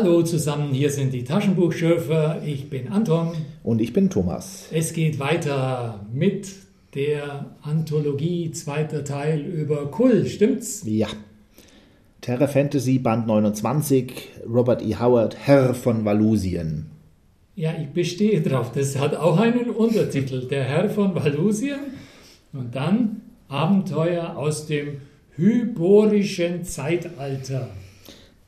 Hallo 0.00 0.22
zusammen, 0.22 0.72
hier 0.72 0.90
sind 0.90 1.12
die 1.12 1.24
Taschenbuchschürfer. 1.24 2.40
Ich 2.46 2.70
bin 2.70 2.86
Anton. 2.86 3.32
Und 3.64 3.80
ich 3.80 3.92
bin 3.92 4.08
Thomas. 4.08 4.68
Es 4.70 4.92
geht 4.92 5.18
weiter 5.18 6.06
mit 6.14 6.52
der 6.94 7.56
Anthologie, 7.62 8.52
zweiter 8.52 9.02
Teil 9.02 9.40
über 9.40 9.90
Kull, 9.90 10.26
stimmt's? 10.26 10.84
Ja. 10.86 11.08
Terra 12.20 12.46
Fantasy 12.46 13.00
Band 13.00 13.26
29, 13.26 14.28
Robert 14.48 14.82
E. 14.82 14.94
Howard, 14.94 15.36
Herr 15.36 15.74
von 15.74 16.04
Valusien. 16.04 16.86
Ja, 17.56 17.74
ich 17.76 17.88
bestehe 17.88 18.40
drauf. 18.40 18.70
Das 18.70 18.96
hat 19.00 19.16
auch 19.16 19.40
einen 19.40 19.68
Untertitel. 19.68 20.46
Der 20.46 20.62
Herr 20.62 20.88
von 20.90 21.12
Valusien. 21.16 21.80
Und 22.52 22.76
dann 22.76 23.22
Abenteuer 23.48 24.36
aus 24.36 24.68
dem 24.68 25.00
hyborischen 25.34 26.62
Zeitalter. 26.62 27.70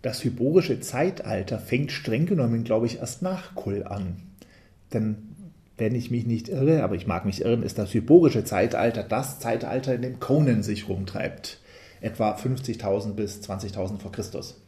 Das 0.02 0.24
hyborische 0.24 0.80
Zeitalter 0.80 1.59
fängt 1.59 1.92
streng 1.92 2.27
genommen, 2.27 2.64
glaube 2.64 2.86
ich, 2.86 2.98
erst 2.98 3.20
nach 3.20 3.54
Kull 3.54 3.84
an. 3.84 4.16
Denn, 4.95 5.16
wenn 5.76 5.95
ich 5.95 6.10
mich 6.10 6.26
nicht 6.26 6.48
irre, 6.48 6.82
aber 6.82 6.95
ich 6.95 7.06
mag 7.06 7.26
mich 7.26 7.42
irren, 7.42 7.62
ist 7.62 7.78
das 7.78 7.92
hyborische 7.92 8.45
Zeitalter 8.45 9.02
das 9.02 9.40
Zeitalter, 9.40 9.95
in 9.95 10.02
dem 10.02 10.18
Conan 10.18 10.62
sich 10.62 10.88
rumtreibt. 10.88 11.60
Etwa 12.00 12.34
50.000 12.34 13.12
bis 13.12 13.40
20.000 13.42 13.98
vor 13.98 14.10
Christus. 14.10 14.59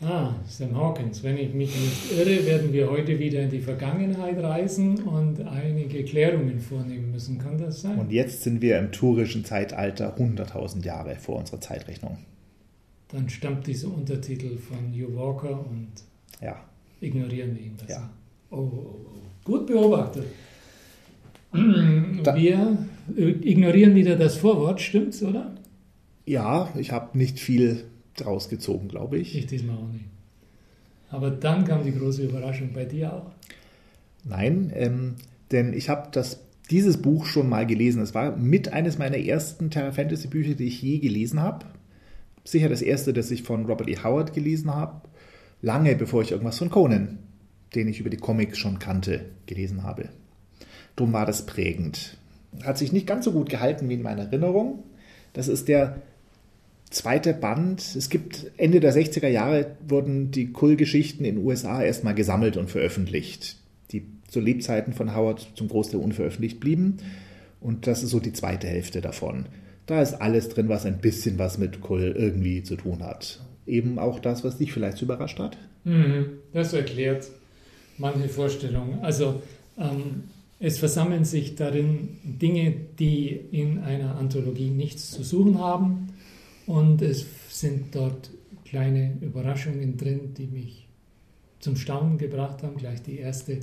Ah, 0.00 0.32
Sam 0.46 0.76
Hawkins, 0.76 1.24
wenn 1.24 1.36
ich 1.36 1.52
mich 1.52 1.74
nicht 1.74 2.12
irre, 2.16 2.46
werden 2.46 2.72
wir 2.72 2.88
heute 2.88 3.18
wieder 3.18 3.40
in 3.40 3.50
die 3.50 3.60
Vergangenheit 3.60 4.38
reisen 4.38 5.02
und 5.02 5.44
einige 5.46 6.04
Klärungen 6.04 6.60
vornehmen 6.60 7.10
müssen. 7.10 7.38
Kann 7.38 7.58
das 7.58 7.82
sein? 7.82 7.98
Und 7.98 8.12
jetzt 8.12 8.44
sind 8.44 8.62
wir 8.62 8.78
im 8.78 8.92
tourischen 8.92 9.44
Zeitalter 9.44 10.16
100.000 10.16 10.84
Jahre 10.84 11.16
vor 11.16 11.36
unserer 11.36 11.60
Zeitrechnung. 11.60 12.18
Dann 13.08 13.28
stammt 13.28 13.66
dieser 13.66 13.88
Untertitel 13.88 14.56
von 14.58 14.92
Hugh 14.92 15.16
Walker 15.16 15.66
und 15.66 15.88
ja. 16.42 16.56
ignorieren 17.00 17.54
wir 17.56 17.62
ihn 17.62 17.74
das. 17.78 17.88
Ja. 17.88 18.10
Oh, 18.50 18.56
oh, 18.56 18.96
oh. 19.06 19.18
Gut 19.44 19.66
beobachtet. 19.66 20.26
Wir 21.52 22.78
ignorieren 23.16 23.94
wieder 23.94 24.16
das 24.16 24.36
Vorwort, 24.36 24.82
stimmt's, 24.82 25.22
oder? 25.22 25.54
Ja, 26.26 26.68
ich 26.76 26.92
habe 26.92 27.16
nicht 27.16 27.40
viel 27.40 27.84
draus 28.16 28.50
gezogen, 28.50 28.88
glaube 28.88 29.16
ich. 29.16 29.34
Ich 29.34 29.46
diesmal 29.46 29.76
auch 29.76 29.88
nicht. 29.90 30.04
Aber 31.10 31.30
dann 31.30 31.64
kam 31.64 31.84
die 31.84 31.94
große 31.94 32.24
Überraschung 32.24 32.74
bei 32.74 32.84
dir 32.84 33.14
auch. 33.14 33.30
Nein, 34.24 34.70
ähm, 34.74 35.14
denn 35.50 35.72
ich 35.72 35.88
habe 35.88 36.10
dieses 36.70 36.98
Buch 36.98 37.24
schon 37.24 37.48
mal 37.48 37.66
gelesen. 37.66 38.02
Es 38.02 38.14
war 38.14 38.36
mit 38.36 38.72
eines 38.74 38.98
meiner 38.98 39.16
ersten 39.16 39.70
Terra 39.70 39.92
Fantasy 39.92 40.28
Bücher, 40.28 40.54
die 40.54 40.66
ich 40.66 40.82
je 40.82 40.98
gelesen 40.98 41.40
habe. 41.40 41.64
Sicher 42.50 42.70
das 42.70 42.80
erste, 42.80 43.12
das 43.12 43.30
ich 43.30 43.42
von 43.42 43.66
Robert 43.66 43.88
E. 43.88 43.98
Howard 44.02 44.32
gelesen 44.32 44.74
habe. 44.74 45.02
Lange 45.60 45.94
bevor 45.96 46.22
ich 46.22 46.30
irgendwas 46.30 46.58
von 46.58 46.70
Conan, 46.70 47.18
den 47.74 47.88
ich 47.88 48.00
über 48.00 48.08
die 48.08 48.16
Comics 48.16 48.56
schon 48.56 48.78
kannte, 48.78 49.26
gelesen 49.44 49.82
habe. 49.82 50.08
Drum 50.96 51.12
war 51.12 51.26
das 51.26 51.44
prägend. 51.44 52.16
Hat 52.64 52.78
sich 52.78 52.90
nicht 52.90 53.06
ganz 53.06 53.26
so 53.26 53.32
gut 53.32 53.50
gehalten 53.50 53.88
wie 53.90 53.94
in 53.94 54.02
meiner 54.02 54.22
Erinnerung. 54.22 54.82
Das 55.34 55.48
ist 55.48 55.68
der 55.68 56.00
zweite 56.88 57.34
Band. 57.34 57.82
Es 57.94 58.08
gibt 58.08 58.50
Ende 58.56 58.80
der 58.80 58.94
60er 58.94 59.28
Jahre 59.28 59.76
wurden 59.86 60.30
die 60.30 60.50
Kull-Geschichten 60.50 61.26
in 61.26 61.36
den 61.36 61.44
USA 61.44 61.82
erstmal 61.82 62.14
gesammelt 62.14 62.56
und 62.56 62.70
veröffentlicht, 62.70 63.56
die 63.92 64.06
zu 64.26 64.40
Lebzeiten 64.40 64.94
von 64.94 65.14
Howard 65.14 65.52
zum 65.54 65.68
Großteil 65.68 66.00
unveröffentlicht 66.00 66.60
blieben. 66.60 66.96
Und 67.60 67.86
das 67.86 68.02
ist 68.02 68.10
so 68.10 68.20
die 68.20 68.32
zweite 68.32 68.68
Hälfte 68.68 69.02
davon. 69.02 69.46
Da 69.88 70.02
ist 70.02 70.20
alles 70.20 70.50
drin, 70.50 70.68
was 70.68 70.84
ein 70.84 70.98
bisschen 70.98 71.38
was 71.38 71.56
mit 71.56 71.80
Kull 71.80 72.14
irgendwie 72.16 72.62
zu 72.62 72.76
tun 72.76 73.02
hat. 73.02 73.40
Eben 73.66 73.98
auch 73.98 74.20
das, 74.20 74.44
was 74.44 74.58
dich 74.58 74.70
vielleicht 74.70 75.00
überrascht 75.00 75.38
hat. 75.38 75.56
Mhm, 75.84 76.26
das 76.52 76.74
erklärt 76.74 77.26
manche 77.96 78.28
Vorstellungen. 78.28 78.98
Also 79.00 79.42
ähm, 79.78 80.24
es 80.60 80.78
versammeln 80.78 81.24
sich 81.24 81.54
darin 81.54 82.18
Dinge, 82.22 82.74
die 82.98 83.28
in 83.28 83.78
einer 83.78 84.16
Anthologie 84.16 84.68
nichts 84.68 85.10
zu 85.10 85.22
suchen 85.22 85.58
haben 85.58 86.08
und 86.66 87.00
es 87.00 87.24
sind 87.48 87.94
dort 87.94 88.30
kleine 88.66 89.16
Überraschungen 89.22 89.96
drin, 89.96 90.34
die 90.36 90.48
mich 90.48 90.86
zum 91.60 91.76
Staunen 91.76 92.18
gebracht 92.18 92.62
haben. 92.62 92.76
Gleich 92.76 93.00
die 93.00 93.16
erste, 93.16 93.60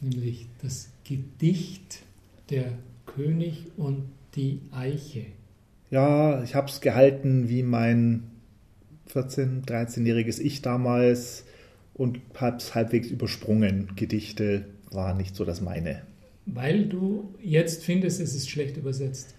nämlich 0.00 0.48
das 0.60 0.90
Gedicht 1.04 2.00
der 2.50 2.72
König 3.06 3.66
und 3.76 4.15
die 4.36 4.60
Eiche. 4.70 5.26
Ja, 5.90 6.42
ich 6.42 6.54
habe 6.54 6.68
es 6.68 6.80
gehalten 6.80 7.48
wie 7.48 7.62
mein 7.62 8.24
14-, 9.12 9.66
13-jähriges 9.66 10.40
Ich 10.40 10.62
damals 10.62 11.44
und 11.94 12.20
habe 12.34 12.58
es 12.58 12.74
halbwegs 12.74 13.08
übersprungen. 13.08 13.92
Gedichte 13.96 14.66
war 14.90 15.14
nicht 15.14 15.34
so 15.34 15.44
das 15.44 15.60
meine. 15.60 16.02
Weil 16.44 16.86
du 16.86 17.34
jetzt 17.42 17.84
findest, 17.84 18.20
es 18.20 18.34
ist 18.34 18.50
schlecht 18.50 18.76
übersetzt. 18.76 19.34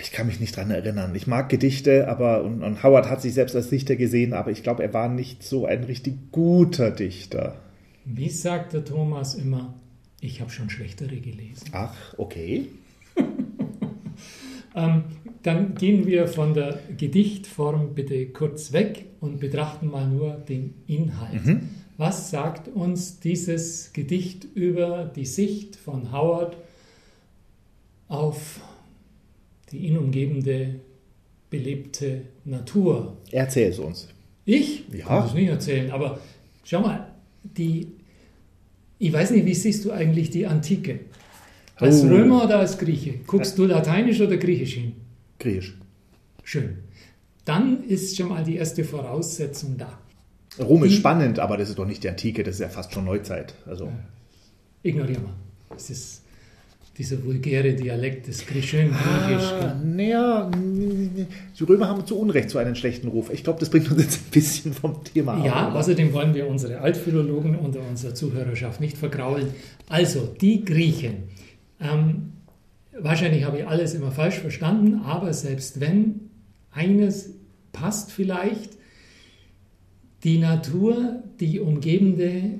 Ich 0.00 0.10
kann 0.10 0.26
mich 0.26 0.40
nicht 0.40 0.56
dran 0.56 0.70
erinnern. 0.70 1.14
Ich 1.14 1.26
mag 1.26 1.48
Gedichte, 1.48 2.08
aber 2.08 2.42
und, 2.42 2.62
und 2.62 2.82
Howard 2.82 3.08
hat 3.08 3.22
sich 3.22 3.32
selbst 3.32 3.54
als 3.54 3.70
Dichter 3.70 3.94
gesehen, 3.94 4.32
aber 4.32 4.50
ich 4.50 4.62
glaube, 4.62 4.82
er 4.82 4.92
war 4.92 5.08
nicht 5.08 5.42
so 5.44 5.66
ein 5.66 5.84
richtig 5.84 6.32
guter 6.32 6.90
Dichter. 6.90 7.56
Wie 8.04 8.28
sagt 8.28 8.72
der 8.72 8.84
Thomas 8.84 9.34
immer, 9.34 9.74
ich 10.20 10.40
habe 10.40 10.50
schon 10.50 10.68
schlechtere 10.68 11.16
gelesen. 11.16 11.68
Ach, 11.72 11.94
okay. 12.18 12.66
Ähm, 14.74 15.04
dann 15.42 15.74
gehen 15.74 16.06
wir 16.06 16.26
von 16.28 16.54
der 16.54 16.78
Gedichtform 16.96 17.94
bitte 17.94 18.26
kurz 18.26 18.72
weg 18.72 19.06
und 19.20 19.40
betrachten 19.40 19.88
mal 19.88 20.08
nur 20.08 20.32
den 20.32 20.74
Inhalt. 20.86 21.44
Mhm. 21.44 21.68
Was 21.96 22.30
sagt 22.30 22.68
uns 22.68 23.20
dieses 23.20 23.92
Gedicht 23.92 24.44
über 24.54 25.04
die 25.04 25.26
Sicht 25.26 25.76
von 25.76 26.12
Howard 26.12 26.56
auf 28.08 28.60
die 29.70 29.78
ihn 29.78 29.98
umgebende 29.98 30.80
belebte 31.50 32.22
Natur. 32.44 33.16
Erzähl 33.30 33.70
es 33.70 33.78
uns. 33.78 34.08
Ich 34.44 34.84
ja. 34.92 35.06
kann 35.06 35.26
es 35.26 35.34
nicht 35.34 35.48
erzählen, 35.48 35.90
aber 35.90 36.20
schau 36.64 36.80
mal, 36.80 37.12
die, 37.42 37.88
ich 38.98 39.12
weiß 39.12 39.30
nicht, 39.30 39.46
wie 39.46 39.54
siehst 39.54 39.84
du 39.84 39.92
eigentlich 39.92 40.30
die 40.30 40.46
Antike? 40.46 41.00
Als 41.76 42.02
oh. 42.02 42.08
Römer 42.08 42.44
oder 42.44 42.58
als 42.58 42.78
Grieche? 42.78 43.14
Guckst 43.26 43.58
du 43.58 43.66
Lateinisch 43.66 44.20
oder 44.20 44.36
Griechisch 44.36 44.74
hin? 44.74 44.92
Griechisch. 45.38 45.74
Schön. 46.44 46.78
Dann 47.44 47.84
ist 47.84 48.16
schon 48.16 48.28
mal 48.28 48.44
die 48.44 48.56
erste 48.56 48.84
Voraussetzung 48.84 49.76
da. 49.76 49.98
Rom 50.62 50.82
die, 50.82 50.88
ist 50.88 50.94
spannend, 50.96 51.38
aber 51.38 51.56
das 51.56 51.68
ist 51.68 51.78
doch 51.78 51.86
nicht 51.86 52.04
die 52.04 52.08
Antike, 52.08 52.44
das 52.44 52.56
ist 52.56 52.60
ja 52.60 52.68
fast 52.68 52.92
schon 52.92 53.04
Neuzeit. 53.04 53.54
Also. 53.66 53.90
Ignorier 54.82 55.18
mal. 55.20 55.32
Es 55.76 55.90
ist 55.90 56.22
dieser 56.96 57.24
vulgäre 57.24 57.74
Dialekt 57.74 58.28
des 58.28 58.42
schön 58.42 58.90
Griechisch. 58.92 59.52
Ah, 59.52 59.74
naja, 59.84 60.50
die 60.52 61.64
Römer 61.64 61.88
haben 61.88 62.06
zu 62.06 62.16
Unrecht 62.16 62.50
so 62.50 62.58
einen 62.58 62.76
schlechten 62.76 63.08
Ruf. 63.08 63.30
Ich 63.32 63.42
glaube, 63.42 63.58
das 63.58 63.68
bringt 63.68 63.90
uns 63.90 64.00
jetzt 64.00 64.16
ein 64.18 64.30
bisschen 64.30 64.72
vom 64.72 65.02
Thema 65.02 65.34
ab. 65.34 65.44
Ja, 65.44 65.72
außerdem 65.72 66.12
wollen 66.12 66.34
wir 66.34 66.46
unsere 66.46 66.78
Altphilologen 66.78 67.56
unter 67.56 67.80
unserer 67.80 68.14
Zuhörerschaft 68.14 68.80
nicht 68.80 68.96
vergraulen. 68.96 69.48
Also, 69.88 70.28
die 70.40 70.64
Griechen. 70.64 71.24
Ähm, 71.84 72.32
wahrscheinlich 72.98 73.44
habe 73.44 73.58
ich 73.58 73.68
alles 73.68 73.94
immer 73.94 74.10
falsch 74.10 74.38
verstanden, 74.38 75.00
aber 75.00 75.32
selbst 75.32 75.78
wenn, 75.80 76.30
eines 76.72 77.30
passt 77.72 78.10
vielleicht. 78.10 78.78
Die 80.24 80.38
Natur, 80.38 81.22
die 81.38 81.60
umgebende, 81.60 82.58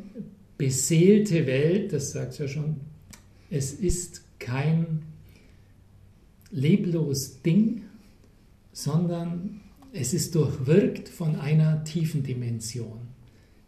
beseelte 0.58 1.46
Welt, 1.46 1.92
das 1.92 2.12
sagt 2.12 2.38
ja 2.38 2.46
schon, 2.46 2.76
es 3.50 3.72
ist 3.72 4.22
kein 4.38 5.02
leblos 6.50 7.40
Ding, 7.42 7.82
sondern 8.72 9.60
es 9.92 10.12
ist 10.12 10.34
durchwirkt 10.34 11.08
von 11.08 11.36
einer 11.36 11.84
tiefen 11.84 12.22
Dimension. 12.22 12.98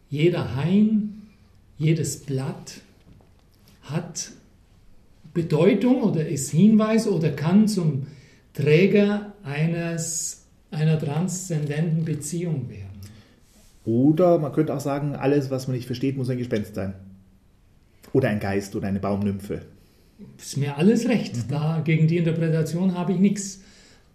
Jeder 0.09 0.55
Hain, 0.55 1.23
jedes 1.77 2.21
Blatt 2.21 2.81
hat 3.81 4.31
Bedeutung 5.37 6.03
oder 6.03 6.27
ist 6.27 6.51
Hinweis 6.51 7.07
oder 7.07 7.31
kann 7.31 7.67
zum 7.67 8.07
Träger 8.53 9.33
eines, 9.43 10.45
einer 10.71 10.99
transzendenten 10.99 12.03
Beziehung 12.03 12.69
werden. 12.69 12.87
Oder 13.85 14.37
man 14.37 14.51
könnte 14.51 14.73
auch 14.75 14.81
sagen, 14.81 15.15
alles, 15.15 15.49
was 15.49 15.67
man 15.67 15.77
nicht 15.77 15.85
versteht, 15.85 16.17
muss 16.17 16.29
ein 16.29 16.37
Gespenst 16.37 16.75
sein. 16.75 16.93
Oder 18.11 18.29
ein 18.29 18.39
Geist 18.39 18.75
oder 18.75 18.87
eine 18.87 18.99
Baumnymphe 18.99 19.61
ist 20.37 20.57
mir 20.57 20.77
alles 20.77 21.07
recht. 21.07 21.35
Mhm. 21.35 21.41
Da, 21.49 21.81
gegen 21.83 22.07
die 22.07 22.17
Interpretation 22.17 22.97
habe 22.97 23.13
ich 23.13 23.19
nichts. 23.19 23.61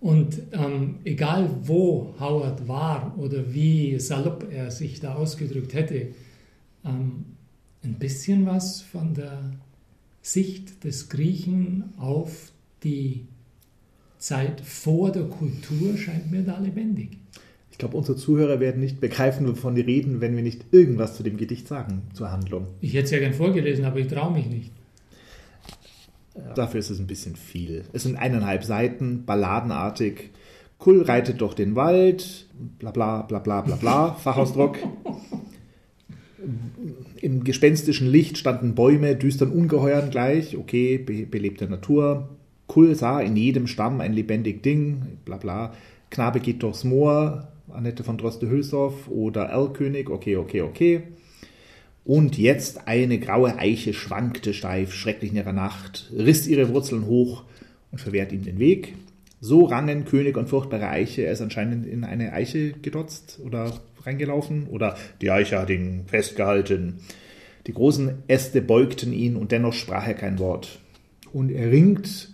Und 0.01 0.43
ähm, 0.53 0.97
egal 1.05 1.49
wo 1.63 2.15
Howard 2.19 2.67
war 2.67 3.17
oder 3.19 3.55
wie 3.55 3.99
salopp 4.01 4.47
er 4.51 4.71
sich 4.73 4.99
da 4.99 5.15
ausgedrückt 5.15 5.75
hätte, 5.75 6.09
ähm, 6.85 7.25
ein 7.85 7.95
bisschen 7.95 8.47
was 8.47 8.81
von 8.81 9.15
der 9.15 9.39
Sicht 10.23 10.85
des 10.85 11.09
Griechen 11.09 11.93
auf 11.99 12.53
die 12.85 13.27
Zeit 14.19 14.61
vor 14.61 15.11
der 15.11 15.25
Kultur 15.25 15.97
scheint 15.99 16.31
mir 16.31 16.43
da 16.43 16.59
lebendig. 16.59 17.19
Ich 17.73 17.79
glaube, 17.79 17.97
unsere 17.97 18.17
Zuhörer 18.17 18.61
werden 18.61 18.81
nicht 18.81 19.01
begreifen, 19.01 19.49
wovon 19.49 19.75
wir 19.75 19.87
reden, 19.87 20.21
wenn 20.21 20.37
wir 20.37 20.43
nicht 20.43 20.67
irgendwas 20.71 21.17
zu 21.17 21.25
dem 21.25 21.37
Gedicht 21.37 21.67
sagen, 21.67 22.03
zur 22.13 22.31
Handlung. 22.31 22.69
Ich 22.81 22.95
hätte 22.95 23.07
es 23.07 23.11
ja 23.11 23.19
gern 23.19 23.33
vorgelesen, 23.33 23.85
aber 23.85 23.99
ich 23.99 24.07
traue 24.07 24.33
mich 24.33 24.47
nicht. 24.47 24.71
Dafür 26.55 26.81
ist 26.81 26.91
es 26.91 26.99
ein 26.99 27.07
bisschen 27.07 27.35
viel. 27.37 27.85
Es 27.93 28.05
sind 28.05 28.17
eineinhalb 28.17 28.65
Seiten, 28.65 29.25
balladenartig. 29.25 30.31
Kull 30.79 31.03
reitet 31.03 31.41
durch 31.41 31.55
den 31.55 31.75
Wald, 31.75 32.47
bla 32.79 32.91
bla 32.91 33.23
bla 33.23 33.39
bla 33.39 33.61
bla 33.61 33.77
bla, 33.77 34.15
Fachausdruck. 34.23 34.79
Im 37.21 37.45
gespenstischen 37.45 38.09
Licht 38.09 38.39
standen 38.39 38.75
Bäume, 38.75 39.17
düstern 39.17 39.51
Ungeheuern 39.51 40.11
gleich, 40.11 40.57
okay, 40.57 40.99
be 40.99 41.27
belebte 41.27 41.69
Natur. 41.69 42.29
Kull 42.67 42.95
sah 42.95 43.21
in 43.21 43.37
jedem 43.37 43.67
Stamm 43.67 44.01
ein 44.01 44.13
lebendig 44.13 44.63
Ding, 44.63 45.19
bla 45.25 45.37
bla. 45.37 45.75
Knabe 46.11 46.41
geht 46.41 46.63
durchs 46.63 46.85
Moor, 46.85 47.49
Annette 47.71 48.05
von 48.05 48.19
Droste-Hülshoff 48.19 49.09
oder 49.09 49.45
Erlkönig, 49.45 50.11
okay, 50.11 50.37
okay, 50.37 50.63
okay. 50.63 51.03
Und 52.05 52.37
jetzt 52.37 52.89
eine 52.89 53.19
graue 53.19 53.59
Eiche 53.59 53.95
schwankte 53.95 54.55
steif, 54.55 54.93
schrecklich 54.93 55.31
in 55.31 55.37
ihrer 55.37 55.53
Nacht, 55.53 56.11
riss 56.17 56.49
ihre 56.49 56.69
Wurzeln 56.71 57.07
hoch 57.07 57.45
und 57.93 58.01
verwehrt 58.01 58.33
ihm 58.33 58.43
den 58.43 58.59
Weg. 58.59 58.95
So 59.41 59.65
rangen 59.65 60.05
König 60.05 60.37
und 60.37 60.49
furchtbare 60.49 60.89
Eiche, 60.89 61.23
er 61.23 61.33
ist 61.33 61.43
anscheinend 61.43 61.87
in 61.87 62.05
eine 62.05 62.33
Eiche 62.33 62.73
gedotzt 62.73 63.41
oder 63.45 63.73
reingelaufen 64.07 64.67
oder 64.69 64.97
die 65.21 65.31
Eiche 65.31 65.59
hat 65.59 65.71
ihn 65.71 66.05
festgehalten. 66.07 67.01
Die 67.67 67.75
großen 67.75 68.23
Äste 68.29 68.61
beugten 68.61 69.13
ihn 69.13 69.37
und 69.37 69.53
dennoch 69.53 69.73
sprach 69.73 70.07
er 70.07 70.15
kein 70.15 70.39
Wort. 70.39 70.81
Und 71.33 71.51
er 71.51 71.71
ringt 71.71 72.31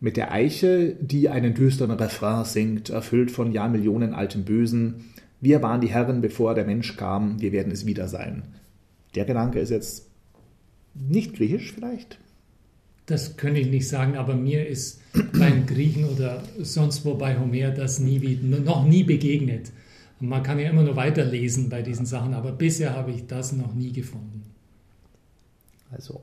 mit 0.00 0.16
der 0.16 0.32
Eiche, 0.32 0.96
die 1.00 1.28
einen 1.28 1.54
düsteren 1.54 1.92
Refrain 1.92 2.44
singt, 2.44 2.90
erfüllt 2.90 3.30
von 3.30 3.52
Jahrmillionen 3.52 4.12
altem 4.12 4.44
Bösen. 4.44 5.06
Wir 5.40 5.62
waren 5.62 5.80
die 5.80 5.88
Herren, 5.88 6.20
bevor 6.20 6.54
der 6.54 6.64
Mensch 6.64 6.96
kam, 6.96 7.40
wir 7.40 7.52
werden 7.52 7.72
es 7.72 7.86
wieder 7.86 8.08
sein. 8.08 8.42
Der 9.14 9.24
Gedanke 9.24 9.60
ist 9.60 9.70
jetzt 9.70 10.08
nicht 10.94 11.34
griechisch 11.34 11.72
vielleicht? 11.72 12.18
Das 13.06 13.36
könnte 13.36 13.60
ich 13.60 13.68
nicht 13.68 13.88
sagen, 13.88 14.16
aber 14.16 14.34
mir 14.34 14.66
ist 14.66 15.00
beim 15.38 15.64
Griechen 15.66 16.04
oder 16.04 16.42
sonst 16.58 17.04
wo 17.04 17.14
bei 17.14 17.38
Homer 17.38 17.70
das 17.70 18.00
nie, 18.00 18.38
noch 18.42 18.84
nie 18.84 19.04
begegnet. 19.04 19.70
Man 20.18 20.42
kann 20.42 20.58
ja 20.58 20.70
immer 20.70 20.82
nur 20.82 20.96
weiterlesen 20.96 21.68
bei 21.68 21.82
diesen 21.82 22.06
Sachen, 22.06 22.34
aber 22.34 22.52
bisher 22.52 22.94
habe 22.94 23.10
ich 23.10 23.26
das 23.26 23.52
noch 23.52 23.74
nie 23.74 23.92
gefunden. 23.92 24.42
Also, 25.90 26.20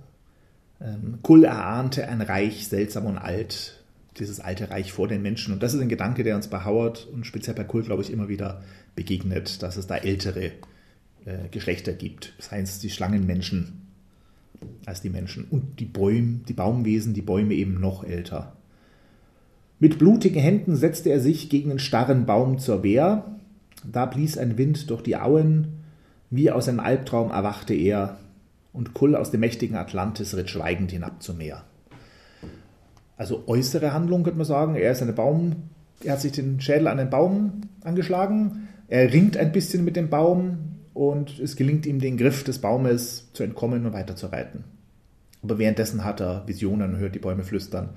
ähm, 0.81 1.19
Kull 1.21 1.43
erahnte 1.43 2.07
ein 2.07 2.21
Reich 2.21 2.67
seltsam 2.67 3.05
und 3.05 3.17
alt, 3.17 3.83
dieses 4.17 4.39
alte 4.39 4.69
Reich 4.69 4.91
vor 4.91 5.07
den 5.07 5.21
Menschen. 5.21 5.53
Und 5.53 5.63
das 5.63 5.73
ist 5.73 5.81
ein 5.81 5.89
Gedanke, 5.89 6.23
der 6.23 6.35
uns 6.35 6.47
bei 6.47 6.65
Howard 6.65 7.07
und 7.13 7.25
speziell 7.25 7.55
bei 7.55 7.63
Kull, 7.63 7.83
glaube 7.83 8.03
ich, 8.03 8.11
immer 8.11 8.29
wieder 8.29 8.61
begegnet, 8.95 9.63
dass 9.63 9.77
es 9.77 9.87
da 9.87 9.95
ältere 9.95 10.51
äh, 11.25 11.47
Geschlechter 11.51 11.93
gibt. 11.93 12.33
Seien 12.39 12.63
es 12.63 12.79
die 12.79 12.89
Schlangenmenschen 12.89 13.83
als 14.85 15.01
die 15.01 15.09
Menschen. 15.09 15.45
Und 15.49 15.79
die 15.79 15.85
Bäume, 15.85 16.41
die 16.47 16.53
Baumwesen, 16.53 17.13
die 17.13 17.21
Bäume 17.21 17.53
eben 17.53 17.79
noch 17.79 18.03
älter. 18.03 18.55
Mit 19.79 19.99
blutigen 19.99 20.41
Händen 20.41 20.75
setzte 20.75 21.09
er 21.09 21.19
sich 21.19 21.49
gegen 21.49 21.69
den 21.69 21.79
starren 21.79 22.25
Baum 22.25 22.59
zur 22.59 22.83
Wehr. 22.83 23.25
Da 23.91 24.05
blies 24.05 24.37
ein 24.37 24.57
Wind 24.57 24.89
durch 24.89 25.01
die 25.01 25.17
Auen. 25.17 25.83
Wie 26.29 26.51
aus 26.51 26.67
einem 26.67 26.79
Albtraum 26.79 27.31
erwachte 27.31 27.73
er, 27.73 28.17
und 28.71 28.95
Kull 28.95 29.15
aus 29.15 29.29
dem 29.29 29.41
mächtigen 29.41 29.77
Atlantis 29.77 30.35
ritt 30.35 30.49
schweigend 30.49 30.91
hinab 30.91 31.21
zum 31.21 31.37
Meer. 31.37 31.63
Also 33.17 33.43
äußere 33.45 33.93
Handlung 33.93 34.23
könnte 34.23 34.39
man 34.39 34.47
sagen. 34.47 34.75
Er 34.75 34.91
ist 34.91 35.03
eine 35.03 35.13
Baum, 35.13 35.55
er 36.03 36.13
hat 36.13 36.21
sich 36.21 36.31
den 36.31 36.59
Schädel 36.59 36.87
an 36.87 36.97
den 36.97 37.11
Baum 37.11 37.61
angeschlagen. 37.83 38.67
Er 38.87 39.13
ringt 39.13 39.37
ein 39.37 39.51
bisschen 39.51 39.85
mit 39.85 39.95
dem 39.95 40.09
Baum, 40.09 40.73
und 40.93 41.39
es 41.39 41.55
gelingt 41.55 41.85
ihm, 41.85 41.99
den 41.99 42.17
Griff 42.17 42.43
des 42.43 42.59
Baumes 42.59 43.29
zu 43.33 43.43
entkommen 43.43 43.85
und 43.85 43.93
weiterzureiten. 43.93 44.63
Aber 45.41 45.57
währenddessen 45.57 46.03
hat 46.03 46.21
er 46.21 46.47
Visionen 46.47 46.93
und 46.93 46.99
hört 46.99 47.15
die 47.15 47.19
Bäume 47.19 47.43
flüstern. 47.43 47.89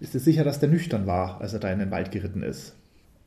Ist 0.00 0.14
es 0.14 0.24
sicher, 0.24 0.44
dass 0.44 0.60
der 0.60 0.68
nüchtern 0.68 1.06
war, 1.06 1.40
als 1.40 1.52
er 1.52 1.60
da 1.60 1.72
in 1.72 1.78
den 1.78 1.90
Wald 1.90 2.10
geritten 2.10 2.42
ist? 2.42 2.74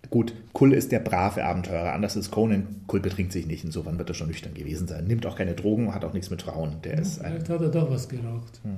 Gut, 0.09 0.33
Kull 0.51 0.74
ist 0.74 0.92
der 0.92 1.00
brave 1.00 1.44
Abenteurer, 1.44 1.94
anders 1.94 2.18
als 2.18 2.31
Conan. 2.31 2.68
Kull 2.88 3.00
betrinkt 3.00 3.31
sich 3.31 3.48
nicht, 3.48 3.63
insofern 3.63 3.98
wird 3.98 4.09
er 4.09 4.15
schon 4.15 4.27
nüchtern 4.27 4.53
gewesen 4.53 4.88
sein. 4.88 5.06
Nimmt 5.06 5.25
auch 5.25 5.38
keine 5.38 5.53
Drogen, 5.53 5.94
hat 5.94 6.03
auch 6.03 6.13
nichts 6.13 6.30
mit 6.30 6.42
Frauen. 6.42 6.81
Der 6.83 6.95
ja, 6.95 7.01
ist 7.01 7.19
vielleicht 7.19 7.50
hat 7.50 7.62
er 7.62 7.69
doch 7.69 7.89
was 7.89 8.09
geraucht. 8.09 8.59
Hm. 8.63 8.77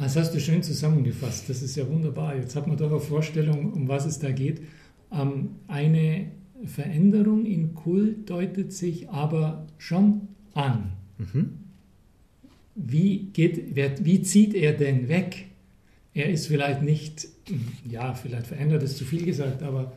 Das 0.00 0.16
hast 0.16 0.34
du 0.34 0.40
schön 0.40 0.62
zusammengefasst. 0.62 1.48
Das 1.48 1.62
ist 1.62 1.76
ja 1.76 1.88
wunderbar. 1.88 2.34
Jetzt 2.34 2.56
hat 2.56 2.66
man 2.66 2.76
doch 2.76 2.90
eine 2.90 3.00
Vorstellung, 3.00 3.72
um 3.72 3.88
was 3.88 4.06
es 4.06 4.18
da 4.18 4.30
geht. 4.30 4.62
Ähm, 5.12 5.50
eine 5.68 6.26
Veränderung 6.64 7.44
in 7.44 7.74
Kult 7.74 8.30
deutet 8.30 8.72
sich 8.72 9.10
aber 9.10 9.66
schon 9.78 10.28
an. 10.54 10.92
Mhm. 11.18 11.58
Wie, 12.74 13.24
geht, 13.32 13.76
wie 13.76 14.22
zieht 14.22 14.54
er 14.54 14.72
denn 14.72 15.08
weg? 15.08 15.46
Er 16.14 16.28
ist 16.28 16.46
vielleicht 16.46 16.82
nicht, 16.82 17.26
ja, 17.88 18.14
vielleicht 18.14 18.46
verändert 18.46 18.82
ist 18.82 18.96
zu 18.96 19.04
viel 19.04 19.24
gesagt, 19.24 19.62
aber. 19.62 19.92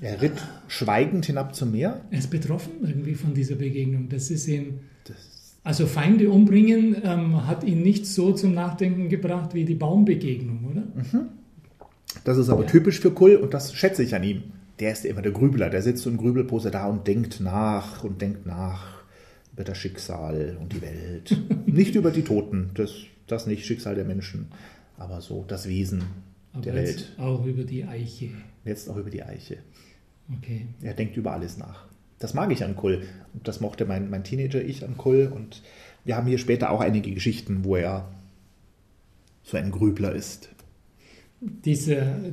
Er 0.00 0.22
ritt 0.22 0.40
schweigend 0.68 1.26
hinab 1.26 1.54
zum 1.54 1.72
Meer. 1.72 2.00
Er 2.10 2.18
ist 2.18 2.30
betroffen 2.30 2.72
irgendwie 2.82 3.14
von 3.14 3.34
dieser 3.34 3.56
Begegnung. 3.56 4.08
Das 4.08 4.30
ist 4.30 4.46
ihm. 4.46 4.80
Also 5.64 5.86
Feinde 5.86 6.30
umbringen 6.30 6.96
ähm, 7.02 7.46
hat 7.46 7.64
ihn 7.64 7.82
nicht 7.82 8.06
so 8.06 8.32
zum 8.32 8.54
Nachdenken 8.54 9.08
gebracht 9.08 9.54
wie 9.54 9.64
die 9.64 9.74
Baumbegegnung, 9.74 10.64
oder? 10.70 10.80
Mhm. 10.80 11.28
Das 12.24 12.38
ist 12.38 12.48
aber 12.48 12.62
ja. 12.62 12.70
typisch 12.70 13.00
für 13.00 13.10
Kull 13.10 13.36
und 13.36 13.52
das 13.52 13.74
schätze 13.74 14.02
ich 14.02 14.14
an 14.14 14.22
ihm 14.22 14.44
der 14.80 14.92
ist 14.92 15.04
immer 15.04 15.22
der 15.22 15.32
Grübler, 15.32 15.70
der 15.70 15.82
sitzt 15.82 16.02
so 16.02 16.10
in 16.10 16.16
Grübelpose 16.16 16.70
da 16.70 16.86
und 16.86 17.06
denkt 17.06 17.40
nach 17.40 18.04
und 18.04 18.20
denkt 18.20 18.46
nach 18.46 19.02
über 19.52 19.64
das 19.64 19.76
Schicksal 19.76 20.56
und 20.60 20.72
die 20.72 20.82
Welt. 20.82 21.36
nicht 21.66 21.94
über 21.94 22.10
die 22.10 22.22
Toten, 22.22 22.70
das, 22.74 22.92
das 23.26 23.46
nicht, 23.46 23.66
Schicksal 23.66 23.96
der 23.96 24.04
Menschen, 24.04 24.48
aber 24.98 25.20
so 25.20 25.44
das 25.46 25.68
Wesen 25.68 26.02
aber 26.52 26.62
der 26.62 26.74
Welt. 26.74 27.14
Auch 27.18 27.44
über 27.44 27.64
die 27.64 27.84
Eiche. 27.84 28.30
Jetzt 28.64 28.88
auch 28.90 28.96
über 28.96 29.10
die 29.10 29.22
Eiche. 29.22 29.58
Okay. 30.36 30.66
Er 30.82 30.94
denkt 30.94 31.16
über 31.16 31.32
alles 31.32 31.56
nach. 31.56 31.86
Das 32.18 32.34
mag 32.34 32.50
ich 32.52 32.64
an 32.64 32.76
Kull. 32.76 33.06
Das 33.44 33.60
mochte 33.60 33.84
mein, 33.84 34.10
mein 34.10 34.24
Teenager-Ich 34.24 34.84
an 34.84 34.96
Kull. 34.96 35.30
Und 35.32 35.62
wir 36.04 36.16
haben 36.16 36.26
hier 36.26 36.38
später 36.38 36.70
auch 36.70 36.80
einige 36.80 37.12
Geschichten, 37.12 37.64
wo 37.64 37.76
er 37.76 38.10
so 39.42 39.56
ein 39.56 39.70
Grübler 39.70 40.14
ist. 40.14 40.50
Diese, 41.40 42.32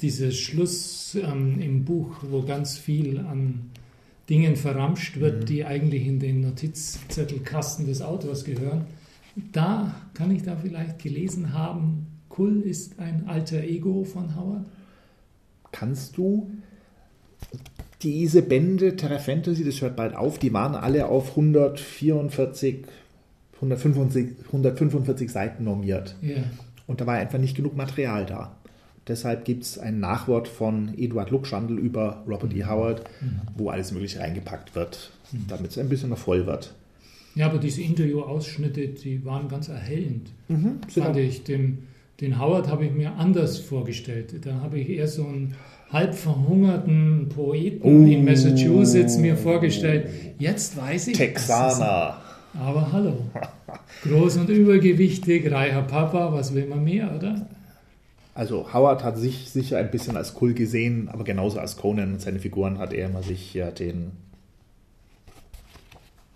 dieser 0.00 0.32
Schluss 0.32 1.14
ähm, 1.14 1.60
im 1.60 1.84
Buch, 1.84 2.16
wo 2.28 2.42
ganz 2.42 2.76
viel 2.76 3.18
an 3.20 3.70
Dingen 4.28 4.56
verramscht 4.56 5.20
wird, 5.20 5.42
mhm. 5.42 5.46
die 5.46 5.64
eigentlich 5.64 6.06
in 6.06 6.18
den 6.18 6.40
Notizzettelkasten 6.40 7.86
des 7.86 8.02
Autors 8.02 8.44
gehören. 8.44 8.86
Da 9.52 9.94
kann 10.14 10.30
ich 10.30 10.42
da 10.42 10.56
vielleicht 10.56 10.98
gelesen 11.02 11.52
haben, 11.52 12.06
Kull 12.28 12.60
ist 12.62 12.98
ein 12.98 13.28
alter 13.28 13.62
Ego 13.62 14.04
von 14.04 14.36
Howard. 14.36 14.64
Kannst 15.72 16.16
du 16.16 16.50
diese 18.02 18.42
Bände 18.42 18.96
Terra 18.96 19.18
Fantasy, 19.18 19.64
das 19.64 19.80
hört 19.80 19.96
bald 19.96 20.14
auf, 20.14 20.38
die 20.38 20.52
waren 20.52 20.74
alle 20.74 21.06
auf 21.06 21.30
144, 21.30 22.86
145, 23.56 24.46
145 24.46 25.30
Seiten 25.30 25.64
normiert. 25.64 26.16
Ja. 26.22 26.36
Und 26.86 27.00
da 27.00 27.06
war 27.06 27.14
einfach 27.14 27.38
nicht 27.38 27.56
genug 27.56 27.76
Material 27.76 28.24
da. 28.24 28.56
Deshalb 29.06 29.44
gibt 29.44 29.64
es 29.64 29.78
ein 29.78 29.98
Nachwort 29.98 30.48
von 30.48 30.94
Eduard 30.96 31.30
Luckschandl 31.30 31.78
über 31.78 32.22
Robert 32.28 32.54
E. 32.54 32.64
Howard, 32.64 33.02
mhm. 33.20 33.40
wo 33.56 33.70
alles 33.70 33.92
Mögliche 33.92 34.20
reingepackt 34.20 34.74
wird, 34.74 35.10
mhm. 35.32 35.46
damit 35.48 35.72
es 35.72 35.78
ein 35.78 35.88
bisschen 35.88 36.10
noch 36.10 36.18
voll 36.18 36.46
wird. 36.46 36.74
Ja, 37.34 37.46
aber 37.46 37.58
diese 37.58 37.82
Interview-Ausschnitte, 37.82 38.88
die 38.88 39.24
waren 39.24 39.48
ganz 39.48 39.68
erhellend. 39.68 40.30
Mhm, 40.48 40.80
fand 40.88 41.14
genau. 41.14 41.18
ich. 41.18 41.44
Den, 41.44 41.86
den 42.20 42.40
Howard 42.40 42.68
habe 42.68 42.86
ich 42.86 42.92
mir 42.92 43.14
anders 43.14 43.58
vorgestellt. 43.58 44.34
Da 44.44 44.60
habe 44.60 44.78
ich 44.80 44.90
eher 44.90 45.08
so 45.08 45.24
einen 45.24 45.54
halb 45.92 46.14
verhungerten 46.14 47.28
Poeten 47.28 47.82
oh. 47.82 48.06
in 48.06 48.24
Massachusetts 48.24 49.18
mir 49.18 49.36
vorgestellt. 49.36 50.08
Jetzt 50.38 50.76
weiß 50.76 51.08
ich. 51.08 51.16
Texaner. 51.16 52.20
Aber 52.58 52.92
hallo. 52.92 53.14
Groß 54.02 54.38
und 54.38 54.48
übergewichtig, 54.48 55.50
reicher 55.50 55.82
Papa, 55.82 56.32
was 56.32 56.54
will 56.54 56.66
man 56.66 56.82
mehr, 56.82 57.14
oder? 57.14 57.46
Also 58.34 58.72
Howard 58.72 59.04
hat 59.04 59.18
sich 59.18 59.50
sicher 59.50 59.78
ein 59.78 59.90
bisschen 59.90 60.16
als 60.16 60.34
cool 60.40 60.54
gesehen, 60.54 61.08
aber 61.08 61.24
genauso 61.24 61.58
als 61.58 61.76
Conan 61.76 62.14
und 62.14 62.20
seine 62.20 62.38
Figuren 62.38 62.78
hat 62.78 62.92
er 62.92 63.06
immer 63.06 63.22
sich 63.22 63.54
ja 63.54 63.70
den, 63.70 64.12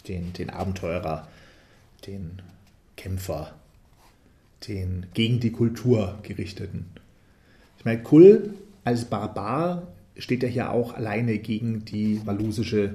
den, 0.09 0.33
den 0.33 0.51
Abenteurer, 0.51 1.29
den 2.07 2.43
Kämpfer, 2.97 3.55
den 4.69 5.07
gegen 5.15 5.41
die 5.41 5.53
Kultur 5.53 6.19
gerichteten. 6.23 6.87
Ich 7.79 7.85
meine, 7.85 8.03
Kull 8.03 8.55
als 8.85 9.07
Barbar 9.07 9.89
steht 10.17 10.43
er 10.43 10.49
hier 10.49 10.71
auch 10.71 10.95
alleine 10.95 11.39
gegen 11.39 11.85
die 11.85 12.21
valusische 12.25 12.95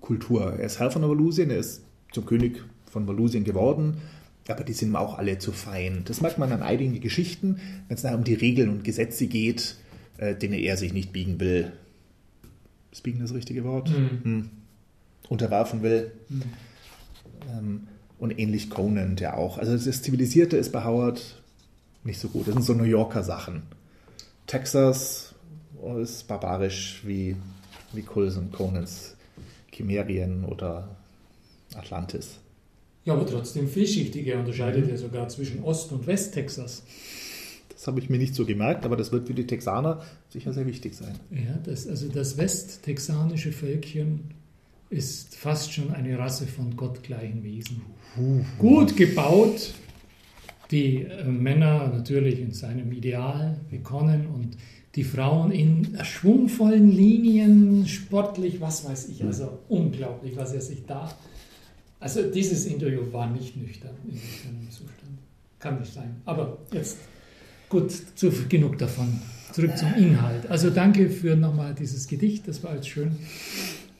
Kultur. 0.00 0.54
Er 0.58 0.66
ist 0.66 0.80
Herr 0.80 0.90
von 0.90 1.02
Valusien, 1.02 1.50
er 1.50 1.58
ist 1.58 1.82
zum 2.12 2.26
König 2.26 2.62
von 2.90 3.06
Valusien 3.06 3.44
geworden, 3.44 3.98
aber 4.48 4.64
die 4.64 4.72
sind 4.72 4.90
mir 4.90 4.98
auch 4.98 5.18
alle 5.18 5.38
zu 5.38 5.52
fein. 5.52 6.02
Das 6.06 6.20
merkt 6.20 6.38
man 6.38 6.50
an 6.50 6.62
einigen 6.62 7.00
Geschichten, 7.00 7.60
wenn 7.86 7.96
es 7.96 8.04
um 8.04 8.24
die 8.24 8.34
Regeln 8.34 8.68
und 8.68 8.82
Gesetze 8.82 9.26
geht, 9.26 9.76
äh, 10.16 10.34
denen 10.34 10.54
er 10.54 10.76
sich 10.76 10.92
nicht 10.92 11.12
biegen 11.12 11.38
will. 11.38 11.72
ist 12.90 13.02
Biegen 13.02 13.20
das 13.20 13.32
richtige 13.32 13.62
Wort? 13.64 13.90
Mhm. 13.90 14.50
Unterwerfen 15.30 15.82
will. 15.82 16.12
Mhm. 16.28 16.42
Ähm, 17.48 17.86
und 18.18 18.38
ähnlich 18.38 18.68
Conan, 18.68 19.16
der 19.16 19.38
auch. 19.38 19.56
Also 19.56 19.72
das 19.72 20.02
Zivilisierte 20.02 20.58
ist 20.58 20.72
bei 20.72 20.84
Howard 20.84 21.42
nicht 22.04 22.20
so 22.20 22.28
gut. 22.28 22.46
Das 22.46 22.54
sind 22.54 22.64
so 22.64 22.74
New 22.74 22.84
Yorker 22.84 23.22
Sachen. 23.22 23.62
Texas 24.46 25.34
ist 26.02 26.28
barbarisch 26.28 27.00
wie, 27.06 27.36
wie 27.92 28.04
und 28.06 28.52
Conans 28.52 29.16
Chimerien 29.72 30.44
oder 30.44 30.96
Atlantis. 31.74 32.38
Ja, 33.04 33.14
aber 33.14 33.26
trotzdem 33.26 33.68
vielschichtig. 33.68 34.26
Er 34.26 34.40
unterscheidet 34.40 34.90
ja 34.90 34.96
sogar 34.96 35.28
zwischen 35.28 35.62
Ost- 35.62 35.92
und 35.92 36.06
West-Texas. 36.06 36.82
Das 37.72 37.86
habe 37.86 38.00
ich 38.00 38.10
mir 38.10 38.18
nicht 38.18 38.34
so 38.34 38.44
gemerkt, 38.44 38.84
aber 38.84 38.96
das 38.96 39.10
wird 39.10 39.26
für 39.26 39.32
die 39.32 39.46
Texaner 39.46 40.02
sicher 40.28 40.52
sehr 40.52 40.66
wichtig 40.66 40.94
sein. 40.94 41.18
Ja, 41.30 41.58
das, 41.64 41.86
also 41.86 42.08
das 42.08 42.36
westtexanische 42.36 43.52
Völkchen 43.52 44.34
ist 44.90 45.36
fast 45.36 45.72
schon 45.72 45.92
eine 45.94 46.18
Rasse 46.18 46.46
von 46.46 46.76
gottgleichen 46.76 47.42
Wesen. 47.44 47.82
Gut 48.58 48.96
gebaut, 48.96 49.72
die 50.70 51.04
äh, 51.04 51.24
Männer 51.24 51.88
natürlich 51.88 52.40
in 52.40 52.52
seinem 52.52 52.90
Ideal, 52.92 53.56
Conan, 53.84 54.26
und 54.26 54.56
die 54.96 55.04
Frauen 55.04 55.52
in 55.52 55.96
schwungvollen 56.02 56.90
Linien, 56.90 57.86
sportlich, 57.86 58.60
was 58.60 58.84
weiß 58.84 59.08
ich, 59.08 59.22
also 59.24 59.60
unglaublich, 59.68 60.36
was 60.36 60.52
er 60.52 60.60
sich 60.60 60.84
da. 60.84 61.14
Also 62.00 62.28
dieses 62.28 62.66
Interview 62.66 63.00
war 63.12 63.30
nicht 63.30 63.56
nüchtern 63.56 63.94
in 64.04 64.14
nüchternem 64.14 64.70
Zustand. 64.70 65.18
Kann 65.60 65.78
nicht 65.78 65.92
sein. 65.92 66.16
Aber 66.24 66.58
jetzt 66.72 66.98
gut, 67.68 67.92
zu, 68.16 68.32
genug 68.48 68.78
davon. 68.78 69.20
Zurück 69.52 69.76
zum 69.76 69.94
Inhalt. 69.94 70.48
Also 70.48 70.70
danke 70.70 71.10
für 71.10 71.36
nochmal 71.36 71.74
dieses 71.74 72.08
Gedicht, 72.08 72.48
das 72.48 72.64
war 72.64 72.74
jetzt 72.74 72.88
schön. 72.88 73.16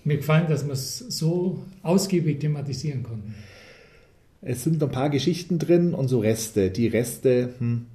Mir 0.05 0.17
gefallen, 0.17 0.47
dass 0.49 0.67
wir 0.67 0.73
es 0.73 0.99
so 0.99 1.63
ausgiebig 1.83 2.41
thematisieren 2.41 3.03
konnten. 3.03 3.35
Es 4.43 4.65
sind 4.65 4.81
noch 4.81 4.89
ein 4.89 4.93
paar 4.93 5.11
Geschichten 5.11 5.59
drin 5.59 5.93
und 5.93 6.09
so 6.09 6.21
Reste. 6.21 6.71
Die 6.71 6.87
Reste, 6.87 7.55
hm, 7.59 7.87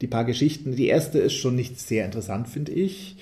die 0.00 0.06
paar 0.06 0.24
Geschichten. 0.24 0.74
Die 0.76 0.86
erste 0.86 1.18
ist 1.18 1.34
schon 1.34 1.54
nicht 1.54 1.78
sehr 1.78 2.04
interessant, 2.04 2.48
finde 2.48 2.72
ich. 2.72 3.16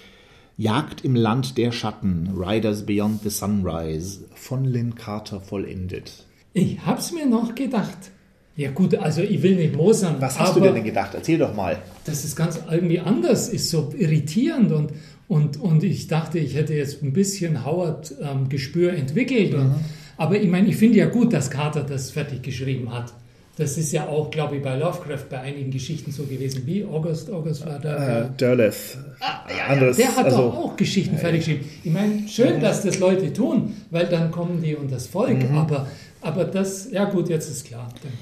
Jagd 0.56 1.04
im 1.04 1.16
Land 1.16 1.58
der 1.58 1.72
Schatten, 1.72 2.34
Riders 2.36 2.86
Beyond 2.86 3.22
the 3.22 3.30
Sunrise, 3.30 4.20
von 4.34 4.64
Lynn 4.64 4.94
Carter 4.94 5.40
vollendet. 5.40 6.26
Ich 6.52 6.84
hab's 6.84 7.12
mir 7.12 7.26
noch 7.26 7.54
gedacht. 7.54 8.10
Ja 8.56 8.70
gut, 8.70 8.94
also 8.94 9.22
ich 9.22 9.42
will 9.42 9.56
nicht 9.56 9.74
mosern. 9.74 10.16
Was 10.18 10.38
hast 10.38 10.56
du 10.56 10.60
denn 10.60 10.84
gedacht? 10.84 11.12
Erzähl 11.14 11.38
doch 11.38 11.54
mal. 11.54 11.78
Dass 12.04 12.24
es 12.24 12.36
ganz 12.36 12.60
irgendwie 12.70 13.00
anders 13.00 13.48
ist, 13.48 13.70
so 13.70 13.92
irritierend 13.96 14.72
und, 14.72 14.90
und, 15.28 15.60
und 15.60 15.84
ich 15.84 16.08
dachte, 16.08 16.38
ich 16.38 16.56
hätte 16.56 16.74
jetzt 16.74 17.02
ein 17.02 17.12
bisschen 17.12 17.64
Howard-Gespür 17.64 18.92
ähm, 18.92 19.00
entwickelt. 19.00 19.54
Und, 19.54 19.76
aber 20.16 20.38
ich 20.38 20.48
meine, 20.48 20.68
ich 20.68 20.76
finde 20.76 20.98
ja 20.98 21.06
gut, 21.06 21.32
dass 21.32 21.50
Carter 21.50 21.82
das 21.82 22.10
fertig 22.10 22.42
geschrieben 22.42 22.92
hat. 22.92 23.14
Das 23.56 23.76
ist 23.76 23.92
ja 23.92 24.08
auch, 24.08 24.30
glaube 24.30 24.56
ich, 24.56 24.62
bei 24.62 24.76
Lovecraft 24.76 25.28
bei 25.28 25.40
einigen 25.40 25.70
Geschichten 25.70 26.12
so 26.12 26.22
gewesen. 26.22 26.62
Wie 26.64 26.84
August, 26.84 27.30
August 27.30 27.66
war 27.66 27.78
da. 27.78 28.22
Äh, 28.22 28.28
Derleth. 28.38 28.96
Ah, 29.20 29.40
ja, 29.48 29.66
Anderes, 29.66 29.98
der 29.98 30.16
hat 30.16 30.24
also, 30.26 30.38
doch 30.38 30.56
auch 30.56 30.76
Geschichten 30.76 31.16
äh, 31.16 31.18
fertig 31.18 31.40
geschrieben. 31.40 31.64
Ich 31.84 31.92
meine, 31.92 32.26
schön, 32.26 32.60
dass 32.60 32.82
das 32.82 32.98
Leute 32.98 33.32
tun, 33.32 33.74
weil 33.90 34.06
dann 34.06 34.30
kommen 34.30 34.62
die 34.62 34.74
und 34.74 34.90
das 34.90 35.06
Volk. 35.06 35.50
Mhm. 35.50 35.58
Aber, 35.58 35.86
aber 36.20 36.44
das, 36.44 36.90
ja 36.90 37.04
gut, 37.04 37.28
jetzt 37.28 37.50
ist 37.50 37.66
klar. 37.66 37.88
Danke. 38.02 38.18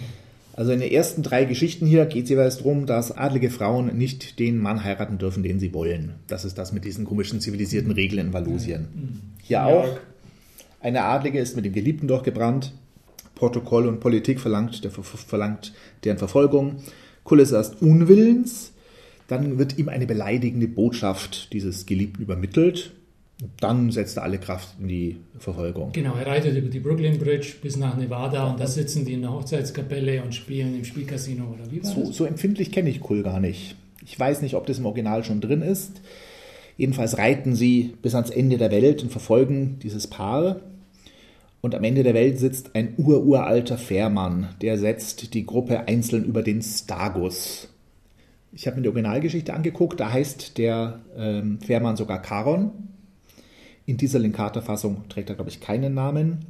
Also 0.58 0.72
in 0.72 0.80
den 0.80 0.90
ersten 0.90 1.22
drei 1.22 1.44
Geschichten 1.44 1.86
hier 1.86 2.04
geht 2.06 2.24
es 2.24 2.30
jeweils 2.30 2.56
darum, 2.56 2.84
dass 2.84 3.16
adlige 3.16 3.48
Frauen 3.48 3.96
nicht 3.96 4.40
den 4.40 4.58
Mann 4.58 4.82
heiraten 4.82 5.16
dürfen, 5.18 5.44
den 5.44 5.60
sie 5.60 5.72
wollen. 5.72 6.16
Das 6.26 6.44
ist 6.44 6.58
das 6.58 6.72
mit 6.72 6.84
diesen 6.84 7.04
komischen 7.04 7.40
zivilisierten 7.40 7.92
Regeln 7.92 8.26
in 8.26 8.32
Valusien. 8.32 8.88
Mhm. 8.92 9.20
Hier 9.40 9.64
auch. 9.64 9.98
Eine 10.80 11.04
Adlige 11.04 11.38
ist 11.38 11.54
mit 11.54 11.64
dem 11.64 11.72
Geliebten 11.72 12.08
durchgebrannt. 12.08 12.72
Protokoll 13.36 13.86
und 13.86 14.00
Politik 14.00 14.40
verlangt, 14.40 14.82
der, 14.82 14.90
verlangt 14.90 15.72
deren 16.02 16.18
Verfolgung. 16.18 16.82
Kull 17.22 17.38
ist 17.38 17.52
erst 17.52 17.80
unwillens, 17.80 18.72
dann 19.28 19.58
wird 19.58 19.78
ihm 19.78 19.88
eine 19.88 20.06
beleidigende 20.06 20.66
Botschaft 20.66 21.52
dieses 21.52 21.86
Geliebten 21.86 22.22
übermittelt. 22.22 22.94
Dann 23.60 23.92
setzt 23.92 24.16
er 24.16 24.24
alle 24.24 24.38
Kraft 24.38 24.74
in 24.80 24.88
die 24.88 25.16
Verfolgung. 25.38 25.92
Genau, 25.92 26.14
er 26.16 26.26
reitet 26.26 26.56
über 26.56 26.68
die 26.68 26.80
Brooklyn 26.80 27.18
Bridge 27.18 27.54
bis 27.62 27.76
nach 27.76 27.96
Nevada 27.96 28.50
und 28.50 28.58
da 28.58 28.66
sitzen 28.66 29.04
die 29.04 29.12
in 29.12 29.22
der 29.22 29.32
Hochzeitskapelle 29.32 30.22
und 30.24 30.34
spielen 30.34 30.76
im 30.76 30.84
Spielcasino 30.84 31.44
oder 31.44 31.70
wie 31.70 31.82
war 31.82 31.90
so, 31.90 32.06
das? 32.06 32.16
So 32.16 32.24
empfindlich 32.24 32.72
kenne 32.72 32.90
ich 32.90 33.00
Kull 33.00 33.22
gar 33.22 33.38
nicht. 33.38 33.76
Ich 34.04 34.18
weiß 34.18 34.42
nicht, 34.42 34.54
ob 34.54 34.66
das 34.66 34.78
im 34.78 34.86
Original 34.86 35.22
schon 35.22 35.40
drin 35.40 35.62
ist. 35.62 36.00
Jedenfalls 36.76 37.18
reiten 37.18 37.54
sie 37.54 37.94
bis 38.02 38.14
ans 38.14 38.30
Ende 38.30 38.58
der 38.58 38.70
Welt 38.70 39.02
und 39.02 39.10
verfolgen 39.10 39.78
dieses 39.82 40.06
Paar. 40.08 40.60
Und 41.60 41.74
am 41.74 41.84
Ende 41.84 42.02
der 42.02 42.14
Welt 42.14 42.38
sitzt 42.38 42.74
ein 42.74 42.94
ururalter 42.96 43.78
Fährmann, 43.78 44.48
der 44.62 44.78
setzt 44.78 45.34
die 45.34 45.44
Gruppe 45.44 45.86
einzeln 45.88 46.24
über 46.24 46.42
den 46.42 46.62
Stagus. 46.62 47.68
Ich 48.52 48.66
habe 48.66 48.76
mir 48.76 48.82
die 48.82 48.88
Originalgeschichte 48.88 49.52
angeguckt, 49.52 50.00
da 50.00 50.12
heißt 50.12 50.56
der 50.56 51.00
ähm, 51.16 51.60
Fährmann 51.60 51.96
sogar 51.96 52.22
Charon. 52.22 52.70
In 53.88 53.96
dieser 53.96 54.18
Linkata-Fassung 54.18 55.08
trägt 55.08 55.30
er, 55.30 55.34
glaube 55.34 55.50
ich, 55.50 55.60
keinen 55.60 55.94
Namen. 55.94 56.44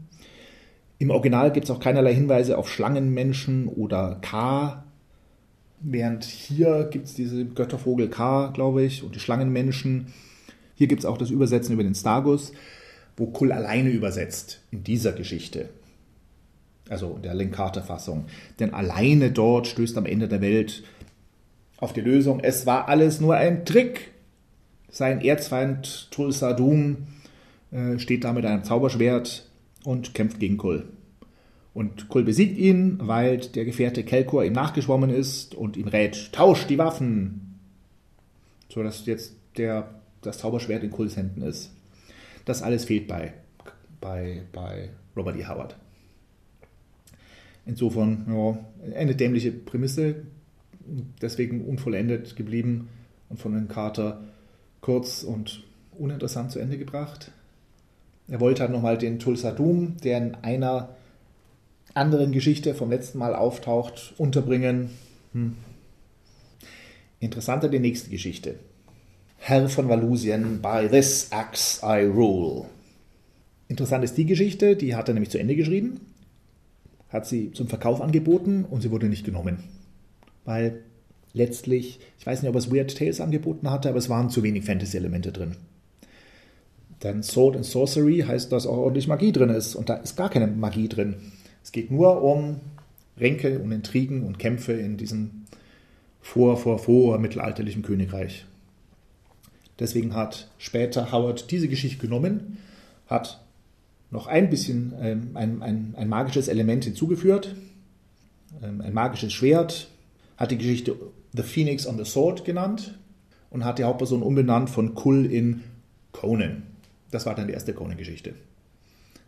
Im 0.99 1.11
Original 1.11 1.53
gibt 1.53 1.65
es 1.65 1.71
auch 1.71 1.79
keinerlei 1.79 2.13
Hinweise 2.13 2.59
auf 2.59 2.69
Schlangenmenschen 2.69 3.69
oder 3.69 4.19
K. 4.21 4.85
Während 5.81 6.25
hier 6.25 6.89
gibt 6.91 7.07
es 7.07 7.15
diese 7.15 7.45
Göttervogel 7.45 8.09
K, 8.09 8.49
glaube 8.49 8.83
ich, 8.83 9.05
und 9.05 9.15
die 9.15 9.21
Schlangenmenschen. 9.21 10.09
Hier 10.75 10.89
gibt 10.89 11.01
es 11.01 11.07
auch 11.07 11.17
das 11.17 11.31
Übersetzen 11.31 11.75
über 11.75 11.85
den 11.85 11.95
Stagus 11.95 12.53
wo 13.19 13.27
Kull 13.27 13.53
alleine 13.53 13.91
übersetzt 13.91 14.61
in 14.71 14.85
dieser 14.85 15.13
Geschichte. 15.13 15.69
Also 16.89 17.15
in 17.17 17.23
der 17.23 17.35
Linkarte-Fassung. 17.35 18.27
Denn 18.61 18.73
alleine 18.73 19.31
dort 19.31 19.67
stößt 19.67 19.99
am 19.99 20.07
Ende 20.07 20.29
der 20.29 20.41
Welt 20.41 20.85
auf 21.79 21.93
die 21.93 22.01
Lösung, 22.01 22.41
es 22.41 22.65
war 22.65 22.89
alles 22.89 23.21
nur 23.21 23.35
ein 23.35 23.65
Trick. 23.65 24.13
Sein 24.91 25.21
Erzfeind 25.21 26.09
Tulsa 26.11 26.55
Doom 26.55 27.09
steht 27.99 28.25
da 28.25 28.33
mit 28.33 28.45
einem 28.45 28.65
Zauberschwert 28.65 29.49
und 29.85 30.15
kämpft 30.15 30.41
gegen 30.41 30.57
Kull. 30.57 30.89
Und 31.75 32.09
Kull 32.09 32.25
besiegt 32.25 32.59
ihn, 32.59 32.99
weil 33.01 33.39
der 33.39 33.65
Gefährte 33.65 34.03
Kelkor 34.03 34.45
ihm 34.45 34.53
nachgeschwommen 34.53 35.11
ist 35.11 35.55
und 35.55 35.77
ihm 35.77 35.89
rät, 35.89 36.33
tausch 36.33 36.67
die 36.67 36.79
Waffen. 36.79 37.61
So 38.69 38.83
dass 38.83 39.07
jetzt 39.07 39.37
der, 39.57 40.01
das 40.23 40.39
Zauberschwert 40.39 40.83
in 40.83 40.91
Kulls 40.91 41.17
Händen 41.17 41.43
ist. 41.43 41.71
Das 42.45 42.63
alles 42.63 42.85
fehlt 42.85 43.07
bei, 43.07 43.35
bei, 44.01 44.43
bei 44.53 44.91
Robert 45.17 45.37
E. 45.37 45.47
Howard. 45.47 45.77
Insofern 47.67 48.27
ja, 48.29 48.59
eine 48.97 49.15
dämliche 49.15 49.53
Prämisse, 49.53 50.23
deswegen 51.21 51.65
unvollendet 51.67 52.35
geblieben 52.35 52.89
und 53.29 53.39
von 53.39 53.53
den 53.53 53.69
Carter 53.69 54.25
kurz 54.81 55.23
und 55.23 55.63
uninteressant 55.99 56.51
zu 56.51 56.59
Ende 56.59 56.79
gebracht. 56.79 57.31
Er 58.29 58.41
wollte 58.41 58.63
halt 58.63 58.73
nochmal 58.73 58.99
den 58.99 59.19
Tulsa 59.19 59.53
Doom, 59.53 59.97
der 60.05 60.19
in 60.19 60.35
einer 60.43 60.91
anderen 61.95 62.33
Geschichte 62.33 62.75
vom 62.75 62.91
letzten 62.91 63.19
Mal 63.19 63.35
auftaucht, 63.35 64.15
unterbringen. 64.19 64.91
Hm. 65.33 65.57
Interessanter 67.21 67.69
die 67.69 67.79
nächste 67.79 68.11
Geschichte. 68.11 68.57
Herr 69.39 69.69
von 69.69 69.89
Valusien, 69.89 70.61
by 70.61 70.89
this 70.89 71.29
axe 71.31 71.81
I 71.83 72.05
rule. 72.05 72.67
Interessant 73.69 74.05
ist 74.05 74.17
die 74.17 74.27
Geschichte, 74.27 74.77
die 74.77 74.95
hat 74.95 75.09
er 75.09 75.15
nämlich 75.15 75.31
zu 75.31 75.39
Ende 75.39 75.57
geschrieben, 75.57 76.01
hat 77.09 77.27
sie 77.27 77.53
zum 77.53 77.69
Verkauf 77.69 78.01
angeboten 78.01 78.65
und 78.65 78.83
sie 78.83 78.91
wurde 78.91 79.09
nicht 79.09 79.25
genommen. 79.25 79.65
Weil 80.45 80.83
letztlich, 81.33 82.01
ich 82.19 82.27
weiß 82.27 82.43
nicht, 82.43 82.49
ob 82.49 82.57
es 82.57 82.73
Weird 82.73 82.97
Tales 82.97 83.21
angeboten 83.21 83.71
hatte, 83.71 83.89
aber 83.89 83.99
es 83.99 84.09
waren 84.09 84.31
zu 84.31 84.43
wenig 84.43 84.65
Fantasy-Elemente 84.65 85.33
drin. 85.33 85.57
Denn 87.03 87.23
Sword 87.23 87.57
and 87.57 87.65
Sorcery 87.65 88.25
heißt, 88.27 88.51
dass 88.51 88.67
auch 88.67 88.77
ordentlich 88.77 89.07
Magie 89.07 89.33
drin 89.33 89.51
ist 89.51 89.77
und 89.77 89.89
da 89.89 89.95
ist 89.95 90.17
gar 90.17 90.31
keine 90.31 90.47
Magie 90.47 90.89
drin. 90.89 91.17
Es 91.63 91.73
geht 91.73 91.91
nur 91.91 92.23
um 92.23 92.61
Ränke 93.19 93.59
und 93.59 93.71
Intrigen 93.73 94.25
und 94.25 94.39
Kämpfe 94.39 94.73
in 94.73 94.97
diesem 94.97 95.45
vor, 96.21 96.57
vor, 96.57 96.79
vor 96.79 97.19
mittelalterlichen 97.19 97.83
Königreich. 97.83 98.47
Deswegen 99.79 100.15
hat 100.15 100.49
später 100.59 101.13
Howard 101.13 101.51
diese 101.51 101.69
Geschichte 101.69 101.99
genommen, 101.99 102.59
hat 103.07 103.41
noch 104.11 104.27
ein 104.27 104.51
bisschen 104.51 104.93
ähm, 105.01 105.31
ein, 105.35 105.63
ein, 105.63 105.95
ein, 105.97 106.09
magisches 106.09 106.49
Element 106.49 106.85
hinzugeführt, 106.85 107.55
ähm, 108.63 108.81
ein 108.81 108.93
magisches 108.93 109.33
Schwert, 109.33 109.89
hat 110.37 110.51
die 110.51 110.59
Geschichte 110.59 110.97
The 111.33 111.43
Phoenix 111.43 111.87
on 111.87 111.97
the 111.97 112.05
Sword 112.05 112.45
genannt 112.45 112.99
und 113.51 113.65
hat 113.65 113.79
die 113.79 113.85
Hauptperson 113.85 114.23
umbenannt 114.23 114.71
von 114.71 114.95
Kull 114.95 115.27
in 115.27 115.63
Conan. 116.13 116.63
Das 117.11 117.27
war 117.27 117.35
dann 117.35 117.47
die 117.47 117.55
erste 117.55 117.73
Conan-Geschichte. 117.73 118.35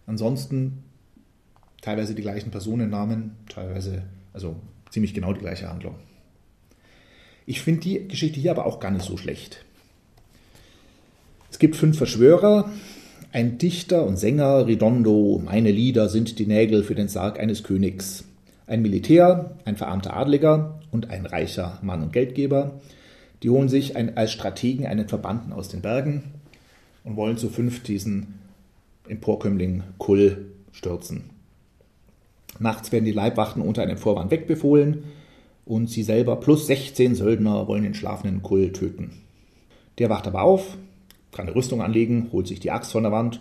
Ansonsten 0.06 0.84
teilweise 1.80 2.14
die 2.14 2.22
gleichen 2.22 2.50
Personennamen, 2.50 3.36
teilweise, 3.48 4.02
also 4.32 4.56
ziemlich 4.90 5.14
genau 5.14 5.32
die 5.32 5.40
gleiche 5.40 5.68
Handlung. 5.68 5.94
Ich 7.46 7.62
finde 7.62 7.80
die 7.80 8.08
Geschichte 8.08 8.38
hier 8.38 8.50
aber 8.50 8.66
auch 8.66 8.80
gar 8.80 8.90
nicht 8.90 9.04
so 9.04 9.16
schlecht. 9.16 9.64
Es 11.50 11.58
gibt 11.58 11.76
fünf 11.76 11.96
Verschwörer, 11.96 12.70
ein 13.32 13.58
Dichter 13.58 14.04
und 14.04 14.16
Sänger, 14.16 14.66
Redondo, 14.66 15.40
meine 15.44 15.70
Lieder 15.70 16.08
sind 16.08 16.38
die 16.38 16.46
Nägel 16.46 16.82
für 16.82 16.94
den 16.94 17.08
Sarg 17.08 17.38
eines 17.38 17.62
Königs. 17.62 18.24
Ein 18.66 18.82
Militär, 18.82 19.56
ein 19.64 19.76
verarmter 19.76 20.16
Adliger 20.16 20.80
und 20.90 21.10
ein 21.10 21.26
reicher 21.26 21.78
Mann 21.82 22.02
und 22.02 22.12
Geldgeber, 22.12 22.80
die 23.42 23.50
holen 23.50 23.68
sich 23.68 23.96
ein, 23.96 24.16
als 24.16 24.32
Strategen 24.32 24.86
einen 24.86 25.08
Verbanden 25.08 25.52
aus 25.52 25.68
den 25.68 25.80
Bergen 25.80 26.39
und 27.04 27.16
wollen 27.16 27.36
zu 27.36 27.48
fünf 27.48 27.82
diesen 27.82 28.38
Emporkömmling 29.08 29.82
Kull 29.98 30.46
stürzen. 30.72 31.30
Nachts 32.58 32.92
werden 32.92 33.04
die 33.04 33.12
Leibwachten 33.12 33.62
unter 33.62 33.82
einem 33.82 33.96
Vorwand 33.96 34.30
wegbefohlen 34.30 35.04
und 35.64 35.88
sie 35.88 36.02
selber 36.02 36.36
plus 36.36 36.66
16 36.66 37.14
Söldner 37.14 37.66
wollen 37.68 37.84
den 37.84 37.94
schlafenden 37.94 38.42
Kull 38.42 38.72
töten. 38.72 39.12
Der 39.98 40.10
wacht 40.10 40.26
aber 40.26 40.42
auf, 40.42 40.76
kann 41.32 41.46
eine 41.46 41.54
Rüstung 41.54 41.82
anlegen, 41.82 42.28
holt 42.32 42.46
sich 42.46 42.60
die 42.60 42.70
Axt 42.70 42.92
von 42.92 43.02
der 43.02 43.12
Wand 43.12 43.40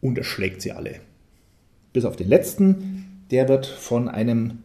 und 0.00 0.18
erschlägt 0.18 0.62
sie 0.62 0.72
alle. 0.72 1.00
Bis 1.92 2.04
auf 2.04 2.16
den 2.16 2.28
letzten, 2.28 3.24
der 3.30 3.48
wird 3.48 3.66
von 3.66 4.08
einem 4.08 4.58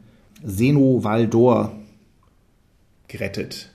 Seno 0.43 1.03
Valdor 1.03 1.73
gerettet. 3.07 3.69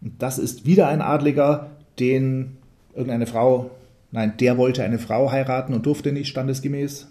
Und 0.00 0.22
das 0.22 0.38
ist 0.38 0.66
wieder 0.66 0.88
ein 0.88 1.02
Adliger, 1.02 1.70
den 1.98 2.56
irgendeine 2.94 3.26
Frau, 3.26 3.70
nein, 4.12 4.34
der 4.38 4.56
wollte 4.56 4.84
eine 4.84 4.98
Frau 4.98 5.32
heiraten 5.32 5.74
und 5.74 5.86
durfte 5.86 6.12
nicht 6.12 6.28
standesgemäß. 6.28 7.08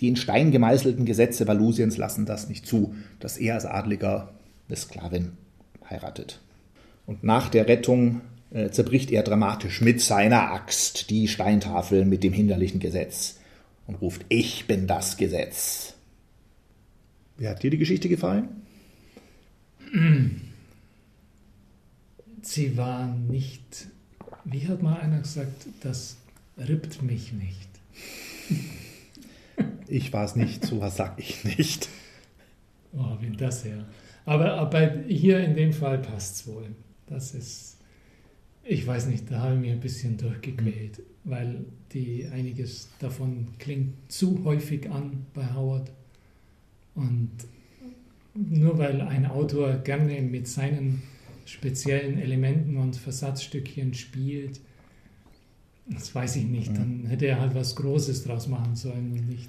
Die 0.00 0.08
in 0.08 0.16
Stein 0.16 0.50
gemeißelten 0.50 1.06
Gesetze 1.06 1.46
Valusiens 1.46 1.96
lassen 1.96 2.26
das 2.26 2.48
nicht 2.48 2.66
zu, 2.66 2.94
dass 3.20 3.38
er 3.38 3.54
als 3.54 3.64
Adliger 3.64 4.34
eine 4.68 4.76
Sklavin 4.76 5.32
heiratet. 5.88 6.40
Und 7.06 7.22
nach 7.22 7.48
der 7.48 7.68
Rettung 7.68 8.20
äh, 8.50 8.70
zerbricht 8.70 9.10
er 9.10 9.22
dramatisch 9.22 9.80
mit 9.80 10.00
seiner 10.00 10.52
Axt 10.52 11.10
die 11.10 11.28
Steintafel 11.28 12.04
mit 12.04 12.24
dem 12.24 12.32
hinderlichen 12.32 12.80
Gesetz 12.80 13.38
und 13.86 13.96
ruft, 13.96 14.26
ich 14.28 14.66
bin 14.66 14.86
das 14.86 15.16
Gesetz. 15.16 15.94
Wie 17.38 17.48
hat 17.48 17.62
dir 17.62 17.70
die 17.70 17.78
Geschichte 17.78 18.08
gefallen? 18.08 18.48
Sie 22.42 22.76
war 22.76 23.06
nicht, 23.06 23.88
wie 24.46 24.66
hat 24.68 24.82
mal 24.82 25.00
einer 25.00 25.20
gesagt, 25.20 25.66
das 25.80 26.16
rippt 26.56 27.02
mich 27.02 27.32
nicht. 27.32 27.68
Ich 29.88 30.12
war 30.12 30.24
es 30.24 30.34
nicht, 30.34 30.66
so 30.66 30.80
was 30.80 30.96
sag 30.96 31.16
ich 31.20 31.44
nicht. 31.44 31.88
Oh, 32.92 33.16
wie 33.20 33.30
das 33.30 33.64
her. 33.64 33.86
Aber, 34.24 34.54
aber 34.54 34.98
hier 35.06 35.38
in 35.38 35.54
dem 35.54 35.72
Fall 35.72 35.98
passt 35.98 36.34
es 36.34 36.46
wohl. 36.48 36.66
Das 37.06 37.34
ist, 37.34 37.76
ich 38.64 38.84
weiß 38.84 39.06
nicht, 39.06 39.30
da 39.30 39.38
habe 39.42 39.54
ich 39.54 39.60
mich 39.60 39.70
ein 39.70 39.80
bisschen 39.80 40.16
durchgequält, 40.16 41.02
weil 41.22 41.64
die, 41.92 42.26
einiges 42.26 42.88
davon 42.98 43.46
klingt 43.60 43.94
zu 44.10 44.42
häufig 44.44 44.90
an 44.90 45.24
bei 45.32 45.54
Howard. 45.54 45.92
Und 46.96 47.30
nur 48.34 48.78
weil 48.78 49.00
ein 49.02 49.24
Autor 49.24 49.74
gerne 49.76 50.20
mit 50.20 50.48
seinen 50.48 51.02
speziellen 51.46 52.18
Elementen 52.18 52.76
und 52.76 52.96
Versatzstückchen 52.96 53.94
spielt, 53.94 54.60
das 55.88 56.14
weiß 56.14 56.36
ich 56.36 56.44
nicht, 56.44 56.76
dann 56.76 57.06
hätte 57.06 57.26
er 57.26 57.40
halt 57.40 57.54
was 57.54 57.76
Großes 57.76 58.24
draus 58.24 58.48
machen 58.48 58.74
sollen 58.74 59.12
und 59.12 59.28
nicht. 59.28 59.48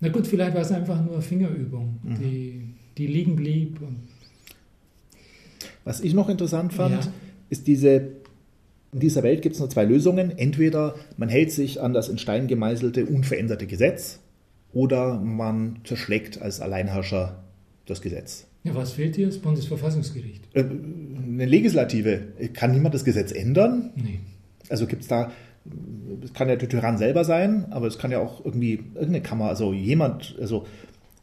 Na 0.00 0.08
gut, 0.08 0.26
vielleicht 0.26 0.54
war 0.54 0.62
es 0.62 0.72
einfach 0.72 1.02
nur 1.04 1.22
Fingerübung, 1.22 2.00
Mhm. 2.02 2.14
die, 2.18 2.62
die 2.98 3.06
liegen 3.06 3.36
blieb. 3.36 3.78
Was 5.84 6.00
ich 6.00 6.14
noch 6.14 6.28
interessant 6.28 6.72
fand, 6.72 7.04
Ja. 7.04 7.12
ist 7.48 7.66
diese, 7.66 8.08
in 8.92 9.00
dieser 9.00 9.22
Welt 9.22 9.42
gibt 9.42 9.54
es 9.54 9.60
nur 9.60 9.70
zwei 9.70 9.84
Lösungen. 9.84 10.36
Entweder 10.36 10.96
man 11.16 11.28
hält 11.28 11.52
sich 11.52 11.80
an 11.80 11.92
das 11.92 12.08
in 12.08 12.18
Stein 12.18 12.48
gemeißelte, 12.48 13.06
unveränderte 13.06 13.66
Gesetz 13.66 14.18
oder 14.72 15.20
man 15.20 15.78
zerschlägt 15.84 16.42
als 16.42 16.60
Alleinherrscher 16.60 17.42
das 17.86 18.00
Gesetz. 18.02 18.46
Ja, 18.66 18.74
was 18.74 18.92
fehlt 18.92 19.16
hier? 19.16 19.26
Das 19.26 19.38
Bundesverfassungsgericht. 19.38 20.44
Äh, 20.54 20.60
Eine 20.60 21.46
Legislative, 21.46 22.28
kann 22.54 22.72
niemand 22.72 22.94
das 22.94 23.04
Gesetz 23.04 23.32
ändern? 23.32 23.90
Nee. 23.94 24.20
Also 24.68 24.86
gibt 24.86 25.02
es 25.02 25.08
da, 25.08 25.30
es 26.22 26.32
kann 26.32 26.48
ja 26.48 26.56
der 26.56 26.68
Tyrann 26.68 26.98
selber 26.98 27.24
sein, 27.24 27.66
aber 27.70 27.86
es 27.86 27.98
kann 27.98 28.10
ja 28.10 28.18
auch 28.18 28.44
irgendwie 28.44 28.74
irgendeine 28.94 29.22
Kammer, 29.22 29.48
also 29.48 29.72
jemand, 29.72 30.36
also 30.40 30.66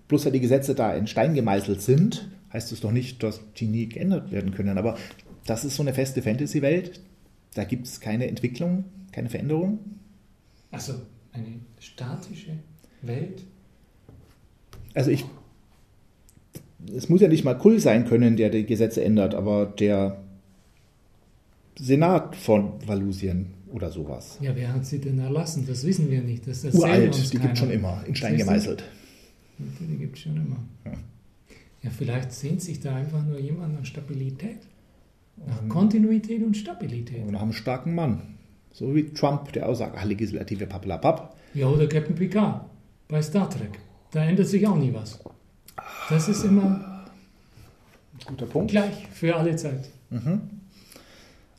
bloß 0.07 0.25
weil 0.25 0.31
die 0.31 0.39
Gesetze 0.39 0.75
da 0.75 0.93
in 0.93 1.07
Stein 1.07 1.33
gemeißelt 1.33 1.81
sind, 1.81 2.29
heißt 2.51 2.71
es 2.71 2.81
doch 2.81 2.91
nicht, 2.91 3.23
dass 3.23 3.41
die 3.57 3.67
nie 3.67 3.87
geändert 3.87 4.31
werden 4.31 4.51
können. 4.51 4.77
Aber 4.77 4.97
das 5.45 5.65
ist 5.65 5.75
so 5.75 5.83
eine 5.83 5.93
feste 5.93 6.21
Fantasy-Welt, 6.21 7.01
da 7.55 7.63
gibt 7.63 7.87
es 7.87 7.99
keine 7.99 8.27
Entwicklung, 8.27 8.85
keine 9.11 9.29
Veränderung. 9.29 9.79
Also 10.71 10.93
eine 11.31 11.59
statische 11.79 12.51
Welt. 13.01 13.43
Also 14.93 15.11
ich, 15.11 15.25
es 16.95 17.09
muss 17.09 17.21
ja 17.21 17.27
nicht 17.27 17.43
mal 17.43 17.53
Kull 17.57 17.79
sein 17.79 18.05
können, 18.05 18.35
der 18.37 18.49
die 18.49 18.65
Gesetze 18.65 19.03
ändert, 19.03 19.35
aber 19.35 19.65
der 19.65 20.17
Senat 21.77 22.35
von 22.35 22.73
Valusien 22.85 23.47
oder 23.71 23.89
sowas. 23.89 24.37
Ja, 24.41 24.55
wer 24.55 24.73
hat 24.73 24.85
sie 24.85 24.99
denn 24.99 25.19
erlassen? 25.19 25.65
Das 25.67 25.85
wissen 25.85 26.09
wir 26.11 26.21
nicht. 26.21 26.47
Das 26.47 26.63
Uralt, 26.65 27.33
die 27.33 27.37
gibt 27.39 27.57
schon 27.57 27.71
immer, 27.71 28.03
in 28.07 28.15
Stein 28.15 28.37
gemeißelt. 28.37 28.83
Die 29.57 29.97
gibt 29.97 30.15
es 30.17 30.23
schon 30.23 30.35
immer. 30.35 30.57
Ja. 30.85 30.91
Ja. 31.83 31.89
vielleicht 31.89 32.31
sehnt 32.31 32.61
sich 32.61 32.79
da 32.79 32.95
einfach 32.95 33.23
nur 33.25 33.39
jemand 33.39 33.73
nach 33.79 33.85
Stabilität. 33.85 34.57
Nach 35.47 35.61
Mhm. 35.61 35.69
Kontinuität 35.69 36.43
und 36.43 36.55
Stabilität. 36.55 37.23
Und 37.25 37.31
nach 37.31 37.41
einem 37.41 37.53
starken 37.53 37.95
Mann. 37.95 38.21
So 38.71 38.93
wie 38.95 39.05
Trump, 39.13 39.51
der 39.53 39.67
auch 39.67 39.75
sagt, 39.75 39.95
ach, 39.97 40.05
Legislative 40.05 40.67
pappelapapp. 40.67 41.35
Ja, 41.53 41.67
oder 41.67 41.87
Captain 41.87 42.15
Picard 42.15 42.65
bei 43.07 43.21
Star 43.21 43.49
Trek. 43.49 43.79
Da 44.11 44.23
ändert 44.23 44.47
sich 44.47 44.65
auch 44.67 44.77
nie 44.77 44.93
was. 44.93 45.19
Das 46.09 46.27
ist 46.29 46.43
immer 46.43 47.05
Guter 48.25 48.45
Punkt. 48.45 48.71
gleich 48.71 49.07
für 49.11 49.35
alle 49.35 49.55
Zeit. 49.55 49.89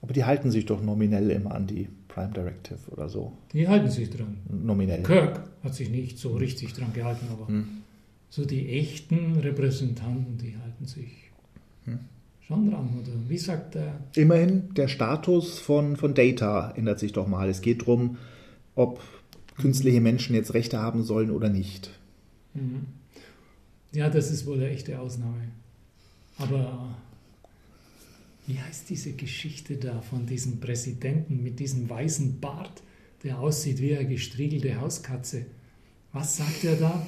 Aber 0.03 0.13
die 0.13 0.25
halten 0.25 0.51
sich 0.51 0.67
doch 0.67 0.83
nominell 0.83 1.31
immer 1.31 1.55
an 1.55 1.67
die 1.67 1.89
Prime 2.09 2.33
Directive 2.33 2.79
oder 2.91 3.09
so. 3.09 3.33
Die 3.53 3.67
halten 3.67 3.91
sich 3.91 4.11
dran. 4.11 4.37
Nominell. 4.49 5.03
Kirk 5.03 5.41
hat 5.63 5.75
sich 5.75 5.91
nicht 5.91 6.19
so 6.19 6.35
richtig 6.37 6.75
dran 6.75 6.93
gehalten, 6.93 7.27
aber 7.33 7.49
Hm. 7.49 7.67
so 8.31 8.45
die 8.45 8.69
echten 8.79 9.37
Repräsentanten, 9.37 10.39
die 10.39 10.57
halten 10.63 10.85
sich 10.87 11.31
Hm. 11.87 11.99
schon 12.47 12.71
dran. 12.71 12.91
Oder 13.01 13.13
wie 13.29 13.39
sagt 13.39 13.75
der? 13.75 13.99
Immerhin, 14.15 14.75
der 14.75 14.89
Status 14.89 15.59
von, 15.59 15.97
von 15.97 16.15
Data 16.15 16.71
ändert 16.77 16.99
sich 17.01 17.13
doch 17.13 17.27
mal. 17.27 17.49
Es 17.49 17.63
geht 17.63 17.83
darum, 17.83 18.19
ob 18.77 19.01
künstliche 19.57 20.01
Menschen 20.01 20.35
jetzt 20.37 20.55
Rechte 20.55 20.79
haben 20.81 21.03
sollen 21.03 21.31
oder 21.31 21.49
nicht. 21.49 21.91
Mhm. 22.55 22.87
Ja, 23.95 24.11
das 24.11 24.31
ist 24.31 24.47
wohl 24.47 24.57
eine 24.57 24.71
echte 24.71 24.99
Ausnahme. 24.99 25.49
Aber 26.39 26.97
wie 28.47 28.59
heißt 28.59 28.91
diese 28.91 29.13
Geschichte 29.13 29.77
da 29.77 30.01
von 30.01 30.27
diesem 30.27 30.61
Präsidenten 30.61 31.43
mit 31.43 31.61
diesem 31.61 31.89
weißen 31.89 32.41
Bart, 32.41 32.83
der 33.23 33.39
aussieht 33.39 33.81
wie 33.81 33.97
eine 33.97 34.09
gestriegelte 34.09 34.81
Hauskatze? 34.81 35.47
Was 36.13 36.37
sagt 36.37 36.65
er 36.65 36.77
da? 36.77 37.07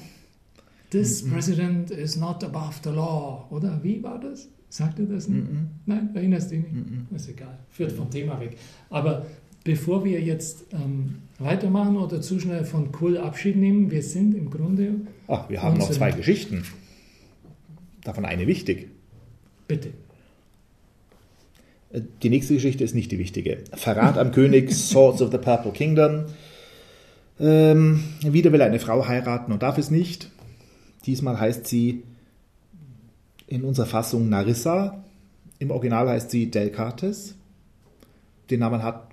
This 0.90 1.29
president 1.29 1.90
is 1.90 2.16
not 2.16 2.42
above 2.44 2.77
the 2.83 2.90
law. 2.90 3.46
Oder 3.51 3.81
wie 3.83 4.03
war 4.03 4.20
das? 4.20 4.49
Sagt 4.68 4.99
er 4.99 5.07
das 5.07 5.29
nicht? 5.29 5.46
Nein, 5.85 6.11
erinnerst 6.14 6.51
du 6.51 6.57
dich 6.57 6.72
nicht? 6.72 7.12
Ist 7.14 7.29
egal. 7.29 7.59
Führt 7.70 7.92
vom 7.92 8.11
Thema 8.11 8.38
weg. 8.40 8.57
Aber 8.90 9.27
bevor 9.64 10.05
wir 10.05 10.20
jetzt 10.20 10.64
ähm, 10.72 11.16
weitermachen 11.38 11.96
oder 11.96 12.20
zu 12.20 12.38
schnell 12.38 12.64
von 12.64 12.92
Kohl 12.92 13.18
Abschied 13.18 13.57
nehmen, 13.57 13.90
wir 13.90 14.03
sind 14.03 14.35
im 14.35 14.51
Grunde, 14.51 14.94
Ach, 15.29 15.49
wir 15.49 15.62
haben 15.62 15.75
noch 15.79 15.87
Unsinn. 15.89 15.97
zwei 15.99 16.12
Geschichten. 16.12 16.65
Davon 18.05 18.25
eine 18.25 18.47
wichtig. 18.47 18.89
bitte. 19.69 19.91
Äh, 21.93 22.03
Die 22.23 22.31
nächste 22.31 22.55
Geschichte 22.55 22.85
ist 22.85 22.95
nicht 22.95 23.11
die 23.11 23.19
wichtige. 23.19 23.59
Verrat 23.73 24.19
am 24.19 24.31
König, 24.33 24.73
Swords 24.75 25.21
of 25.23 25.33
the 25.33 25.39
Purple 25.39 25.73
Kingdom. 25.73 26.27
Ähm, 27.39 28.03
wieder 28.23 28.53
will 28.53 28.61
er 28.61 28.67
eine 28.67 28.79
Frau 28.79 29.07
heiraten 29.07 29.53
und 29.53 29.62
darf 29.62 29.77
es 29.79 29.91
nicht. 29.91 30.31
Diesmal 31.05 31.39
heißt 31.39 31.67
sie 31.67 32.03
in 33.47 33.62
unserer 33.65 33.87
Fassung 33.87 34.29
Narissa. 34.29 35.05
Im 35.59 35.71
Original 35.71 36.09
heißt 36.09 36.31
sie 36.31 36.51
Delcartes. 36.51 37.35
Den 38.51 38.61
Namen 38.61 38.83
hat 38.83 39.09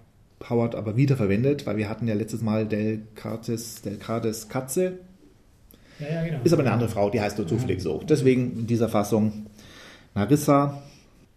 Howard 0.50 0.76
aber 0.76 0.96
wieder 0.98 1.16
verwendet, 1.18 1.66
weil 1.66 1.78
wir 1.78 1.90
hatten 1.90 2.08
ja 2.08 2.14
letztes 2.16 2.42
Mal 2.42 2.68
Delcartes, 2.68 3.82
Delcartes 3.82 4.50
Katze. 4.50 5.00
Genau. 6.00 6.40
Ist 6.44 6.54
aber 6.54 6.64
eine 6.64 6.72
andere 6.72 6.90
Frau, 6.90 7.10
die 7.10 7.22
heißt 7.22 7.38
nur 7.38 7.48
zufällig 7.48 7.82
so. 7.82 8.02
Deswegen 8.08 8.60
in 8.60 8.68
dieser 8.68 8.90
Fassung 8.90 9.48
Narissa. 10.16 10.82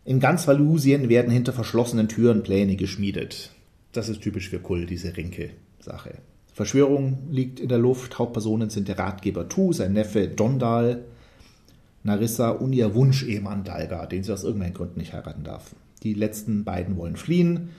In 0.05 0.21
ganz 0.21 0.47
Valusien 0.47 1.09
werden 1.09 1.31
hinter 1.31 1.53
verschlossenen 1.53 2.09
Türen 2.09 2.43
Pläne 2.43 2.77
geschmiedet. 2.77 3.53
Das 3.93 4.09
ist 4.09 4.21
typisch 4.21 4.49
für 4.49 4.61
Kull, 4.61 4.87
diese 4.87 5.17
Rinke-Sache. 5.17 6.19
Verschwörung 6.53 7.19
liegt 7.31 7.61
in 7.61 7.69
der 7.69 7.79
Luft. 7.79 8.19
Hauptpersonen 8.19 8.71
sind 8.71 8.89
der 8.89 8.99
Ratgeber 8.99 9.49
Tu, 9.49 9.73
sein 9.73 9.93
Neffe 9.93 10.29
Dondal, 10.29 11.05
Narissa 12.03 12.51
und 12.51 12.73
ihr 12.73 12.95
Wunsch-Ehemann 12.95 13.65
Dalga, 13.65 14.07
den 14.07 14.23
sie 14.23 14.33
aus 14.33 14.45
irgendeinem 14.45 14.75
Grund 14.75 14.97
nicht 14.97 15.13
heiraten 15.13 15.45
darf. 15.45 15.75
Die 16.03 16.15
letzten 16.15 16.65
beiden 16.65 16.97
wollen 16.97 17.17
fliehen. 17.17 17.71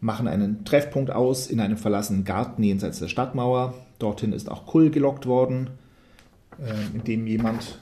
machen 0.00 0.28
einen 0.28 0.64
Treffpunkt 0.64 1.10
aus 1.10 1.46
in 1.46 1.60
einem 1.60 1.76
verlassenen 1.76 2.24
Garten 2.24 2.62
jenseits 2.62 2.98
der 2.98 3.08
Stadtmauer. 3.08 3.74
Dorthin 3.98 4.32
ist 4.32 4.50
auch 4.50 4.66
Kull 4.66 4.90
gelockt 4.90 5.26
worden, 5.26 5.70
äh, 6.60 6.96
in 6.96 7.04
dem 7.04 7.26
jemand 7.26 7.78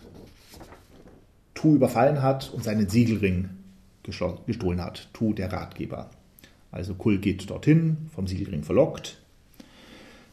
Tu 1.55 1.75
überfallen 1.75 2.23
hat 2.23 2.51
und 2.55 2.65
seinen 2.65 2.89
Siegelring 2.89 3.51
gestohlen 4.03 4.81
hat. 4.81 5.09
Tu, 5.13 5.35
der 5.35 5.53
Ratgeber. 5.53 6.11
Also 6.73 6.95
Kull 6.95 7.19
geht 7.19 7.51
dorthin, 7.51 8.09
vom 8.15 8.27
Siegelring 8.27 8.63
verlockt, 8.63 9.21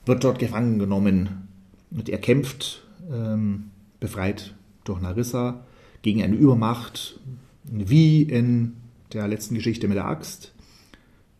wird 0.06 0.24
dort 0.24 0.40
gefangen 0.40 0.80
genommen 0.80 1.48
und 1.92 2.10
er 2.10 2.20
kämpft, 2.20 2.86
ähm, 3.12 3.72
befreit 4.00 4.54
durch 4.84 5.02
Narissa, 5.02 5.66
gegen 6.02 6.24
eine 6.24 6.36
Übermacht, 6.36 7.20
wie 7.64 8.22
in 8.22 8.78
der 9.12 9.28
letzten 9.28 9.56
Geschichte 9.56 9.88
mit 9.88 9.98
der 9.98 10.06
Axt, 10.06 10.54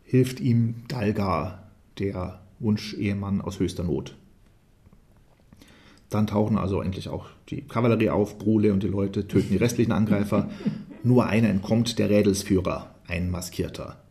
hilft 0.04 0.40
ihm 0.40 0.82
Dalgar, 0.88 1.70
der 1.98 2.40
Wunschehemann 2.58 3.40
aus 3.40 3.58
höchster 3.58 3.84
Not. 3.84 4.17
Dann 6.10 6.26
tauchen 6.26 6.56
also 6.56 6.80
endlich 6.80 7.08
auch 7.08 7.26
die 7.48 7.62
Kavallerie 7.62 8.10
auf, 8.10 8.38
Brule 8.38 8.72
und 8.72 8.82
die 8.82 8.88
Leute 8.88 9.28
töten 9.28 9.50
die 9.50 9.56
restlichen 9.56 9.92
Angreifer. 9.92 10.48
Nur 11.02 11.26
einer 11.26 11.48
entkommt, 11.48 11.98
der 11.98 12.10
Rädelsführer, 12.10 12.94
ein 13.06 13.30
Maskierter. 13.30 14.02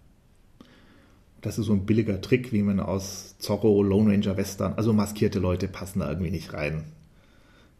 Das 1.41 1.57
ist 1.57 1.65
so 1.67 1.73
ein 1.73 1.85
billiger 1.85 2.21
Trick, 2.21 2.51
wie 2.51 2.63
man 2.63 2.79
aus 2.79 3.35
Zorro, 3.39 3.83
Lone 3.83 4.11
Ranger 4.11 4.37
Western, 4.37 4.73
also 4.73 4.93
maskierte 4.93 5.39
Leute 5.39 5.67
passen 5.67 5.99
da 5.99 6.09
irgendwie 6.09 6.31
nicht 6.31 6.53
rein. 6.53 6.85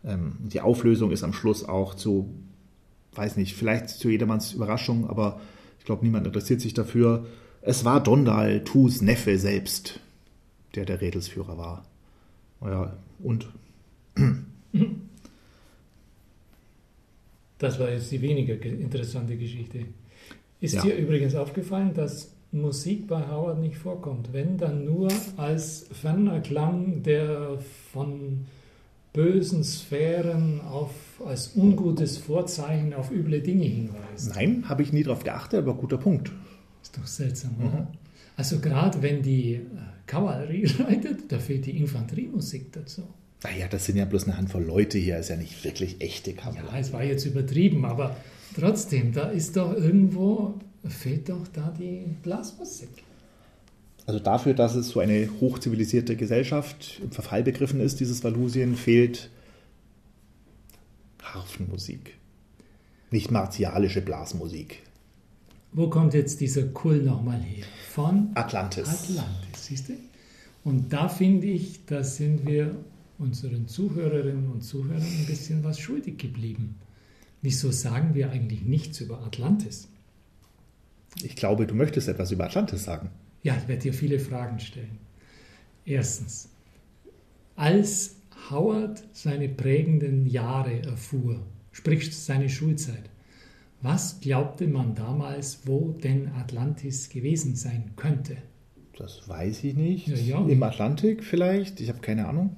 Ähm, 0.06 0.38
die 0.40 0.62
Auflösung 0.62 1.12
ist 1.12 1.24
am 1.24 1.34
Schluss 1.34 1.64
auch 1.68 1.96
zu, 1.96 2.34
weiß 3.16 3.38
nicht, 3.38 3.56
vielleicht 3.56 3.90
zu 3.90 4.10
jedermanns 4.10 4.54
Überraschung, 4.54 5.10
aber 5.10 5.42
ich 5.80 5.86
glaube, 5.86 6.06
niemand 6.06 6.28
interessiert 6.28 6.62
sich 6.62 6.74
dafür. 6.74 7.26
Es 7.62 7.84
war 7.84 8.02
Dondal, 8.02 8.64
Tus 8.64 9.02
Neffe 9.02 9.38
selbst, 9.38 10.00
der 10.76 10.86
der 10.86 11.02
Rädelsführer 11.02 11.58
war. 11.58 11.84
Ja, 12.62 12.94
und? 13.20 13.50
Das 17.58 17.80
war 17.80 17.90
jetzt 17.90 18.12
die 18.12 18.22
weniger 18.22 18.62
interessante 18.62 19.36
Geschichte. 19.36 19.86
Ist 20.60 20.76
ja. 20.76 20.82
dir 20.84 20.96
übrigens 20.96 21.36
aufgefallen, 21.36 21.94
dass 21.94 22.32
Musik 22.52 23.08
bei 23.08 23.28
Howard 23.28 23.60
nicht 23.60 23.78
vorkommt? 23.78 24.32
Wenn, 24.32 24.58
dann 24.58 24.86
nur 24.86 25.10
als 25.38 25.88
ferner 25.92 26.40
Klang, 26.40 27.04
der 27.04 27.58
von 27.92 28.46
bösen 29.14 29.64
Sphären 29.64 30.62
auf, 30.62 30.92
als 31.26 31.56
ungutes 31.56 32.18
Vorzeichen 32.18 32.94
auf 32.94 33.12
üble 33.12 33.42
Dinge 33.42 33.66
hinweist. 33.66 34.36
Nein, 34.36 34.70
habe 34.70 34.84
ich 34.84 34.94
nie 34.94 35.04
darauf 35.04 35.24
geachtet, 35.24 35.60
aber 35.60 35.74
guter 35.74 35.98
Punkt. 35.98 36.32
Ist 36.84 36.98
doch 36.98 37.08
seltsam, 37.08 37.56
mhm. 37.58 37.68
oder? 37.68 37.92
Also 38.36 38.60
gerade 38.60 39.02
wenn 39.02 39.24
die 39.24 39.56
äh, 39.56 39.62
Kavallerie 40.06 40.66
reitet, 40.80 41.32
da 41.32 41.40
fehlt 41.40 41.66
die 41.66 41.78
Infanteriemusik 41.78 42.72
dazu. 42.72 43.04
Naja, 43.44 43.68
das 43.68 43.86
sind 43.86 43.98
ja 43.98 44.06
bloß 44.06 44.24
eine 44.26 44.38
Handvoll 44.38 44.64
Leute 44.64 44.98
hier, 44.98 45.18
ist 45.18 45.30
ja 45.30 45.36
nicht 45.36 45.64
wirklich 45.64 46.02
echte 46.02 46.34
Kavallerie. 46.34 46.74
Ja, 46.74 46.80
es 46.80 46.92
war 46.92 47.04
jetzt 47.04 47.26
übertrieben, 47.26 47.86
aber 47.86 48.18
trotzdem, 48.60 49.14
da 49.14 49.30
ist 49.30 49.56
doch 49.58 49.74
irgendwo, 49.74 50.56
fehlt 50.88 51.30
doch 51.30 51.48
da 51.54 51.74
die 51.78 52.04
Blasmusik. 52.24 52.90
Also 54.08 54.20
dafür, 54.20 54.54
dass 54.54 54.76
es 54.76 54.90
so 54.90 55.02
eine 55.02 55.30
hochzivilisierte 55.42 56.16
Gesellschaft 56.16 57.00
im 57.04 57.12
Verfall 57.12 57.44
begriffen 57.44 57.82
ist, 57.82 58.00
dieses 58.00 58.24
Valusien, 58.24 58.76
fehlt 58.76 59.30
Harfenmusik. 61.22 62.16
Nicht 63.12 63.32
martialische 63.32 64.02
Blasmusik. 64.02 64.82
Wo 65.74 65.90
kommt 65.90 66.14
jetzt 66.14 66.40
dieser 66.40 66.64
Kull 66.64 67.04
nochmal 67.04 67.42
her? 67.42 67.66
Von 67.90 68.30
Atlantis. 68.34 68.88
Atlantis, 68.88 69.66
siehst 69.66 69.90
du? 69.90 69.94
Und 70.64 70.92
da 70.92 71.08
finde 71.08 71.48
ich, 71.48 71.86
da 71.86 72.04
sind 72.04 72.48
wir 72.48 72.76
unseren 73.20 73.68
Zuhörerinnen 73.68 74.50
und 74.52 74.62
Zuhörern 74.62 75.02
ein 75.02 75.26
bisschen 75.26 75.64
was 75.64 75.80
schuldig 75.80 76.18
geblieben. 76.18 76.76
Wieso 77.42 77.72
sagen 77.72 78.16
wir 78.16 78.32
eigentlich 78.32 78.64
nichts 78.64 79.02
über 79.02 79.22
Atlantis? 79.24 79.88
Ich 81.24 81.36
glaube, 81.36 81.66
du 81.66 81.74
möchtest 81.74 82.08
etwas 82.08 82.32
über 82.32 82.46
Atlantis 82.46 82.84
sagen. 82.84 83.10
Ja, 83.44 83.56
ich 83.58 83.68
werde 83.68 83.84
dir 83.84 83.94
viele 83.94 84.20
Fragen 84.20 84.60
stellen. 84.60 84.98
Erstens, 85.86 86.50
als 87.56 88.16
Howard 88.50 89.04
seine 89.14 89.50
prägenden 89.50 90.28
Jahre 90.28 90.84
erfuhr, 90.84 91.40
sprich 91.72 92.16
seine 92.16 92.50
Schulzeit, 92.50 93.10
was 93.82 94.20
glaubte 94.20 94.68
man 94.68 94.96
damals, 94.96 95.62
wo 95.66 95.92
denn 95.92 96.30
Atlantis 96.30 97.10
gewesen 97.10 97.56
sein 97.56 97.92
könnte? 97.96 98.38
Das 98.98 99.30
weiß 99.30 99.64
ich 99.64 99.76
nicht. 99.76 100.08
Ja, 100.08 100.16
ja. 100.16 100.48
Im 100.48 100.64
Atlantik 100.64 101.24
vielleicht? 101.24 101.80
Ich 101.80 101.90
habe 101.90 102.00
keine 102.00 102.28
Ahnung. 102.28 102.58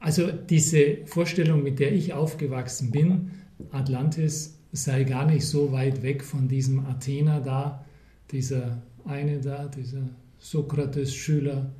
Also 0.00 0.30
diese 0.30 0.98
Vorstellung, 1.06 1.62
mit 1.62 1.80
der 1.80 1.92
ich 1.92 2.12
aufgewachsen 2.12 2.90
bin, 2.90 3.30
Atlantis 3.72 4.58
sei 4.72 5.04
gar 5.04 5.26
nicht 5.26 5.46
so 5.46 5.72
weit 5.72 6.02
weg 6.02 6.22
von 6.22 6.48
diesem 6.48 6.86
Athena 6.86 7.40
da, 7.40 7.84
dieser 8.30 8.82
eine 9.04 9.40
da, 9.40 9.66
dieser 9.66 10.08
Sokrates-Schüler, 10.38 11.70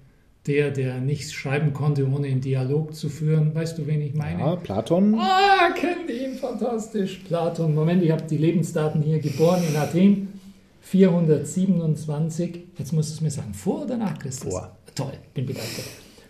der, 0.46 0.70
der 0.70 1.00
nichts 1.00 1.32
schreiben 1.32 1.74
konnte, 1.74 2.08
ohne 2.08 2.26
einen 2.26 2.40
Dialog 2.40 2.94
zu 2.94 3.08
führen. 3.08 3.54
Weißt 3.54 3.78
du, 3.78 3.86
wen 3.86 4.00
ich 4.00 4.14
meine? 4.14 4.40
Ja, 4.40 4.56
Platon. 4.56 5.14
Ah, 5.18 5.70
kennt 5.76 6.10
ihn, 6.10 6.34
fantastisch. 6.34 7.20
Platon. 7.26 7.74
Moment, 7.74 8.02
ich 8.02 8.10
habe 8.10 8.22
die 8.22 8.38
Lebensdaten 8.38 9.02
hier 9.02 9.20
geboren 9.20 9.62
in 9.68 9.76
Athen. 9.76 10.28
427. 10.80 12.60
Jetzt 12.78 12.92
musst 12.92 13.10
du 13.10 13.14
es 13.14 13.20
mir 13.20 13.30
sagen, 13.30 13.52
vor 13.52 13.82
oder 13.82 13.98
nach 13.98 14.18
Christus? 14.18 14.50
Vor. 14.50 14.76
Toll, 14.94 15.12
bin 15.34 15.44
begeistert. 15.44 15.84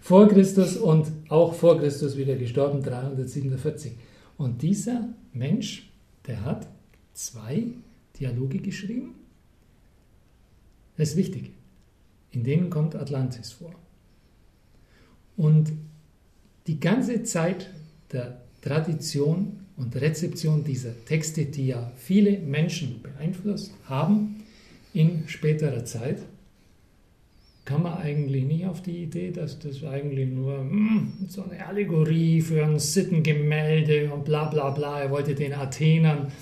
Vor 0.09 0.27
Christus 0.27 0.79
und 0.79 1.12
auch 1.29 1.53
vor 1.53 1.79
Christus 1.79 2.16
wieder 2.16 2.35
gestorben, 2.35 2.83
347. 2.83 3.92
Und 4.38 4.62
dieser 4.62 5.11
Mensch, 5.35 5.92
der 6.27 6.47
hat 6.47 6.66
zwei 7.12 7.64
Dialoge 8.18 8.57
geschrieben. 8.61 9.16
Das 10.97 11.11
ist 11.11 11.16
wichtig. 11.18 11.51
In 12.31 12.42
denen 12.42 12.71
kommt 12.71 12.94
Atlantis 12.94 13.53
vor. 13.53 13.75
Und 15.37 15.73
die 16.66 16.81
ganze 16.81 17.23
Zeit 17.25 17.68
der 18.11 18.40
Tradition 18.62 19.66
und 19.77 19.94
Rezeption 19.94 20.64
dieser 20.64 21.05
Texte, 21.05 21.44
die 21.44 21.66
ja 21.66 21.92
viele 21.97 22.38
Menschen 22.38 23.03
beeinflusst 23.03 23.75
haben 23.85 24.42
in 24.94 25.29
späterer 25.29 25.85
Zeit, 25.85 26.23
kann 27.68 27.83
man 27.83 27.98
eigentlich 27.98 28.44
nicht 28.44 28.64
auf 28.64 28.81
die 28.81 29.02
Idee, 29.02 29.31
dass 29.31 29.59
das 29.59 29.85
eigentlich 29.85 30.31
nur 30.31 30.64
mm, 30.64 31.26
so 31.28 31.42
eine 31.42 31.66
Allegorie 31.66 32.40
für 32.40 32.64
ein 32.64 32.78
Sittengemälde 32.78 34.11
und 34.11 34.24
bla 34.24 34.46
bla 34.46 34.70
bla. 34.70 35.02
Er 35.02 35.11
wollte 35.11 35.35
den 35.35 35.52
Athenern 35.52 36.33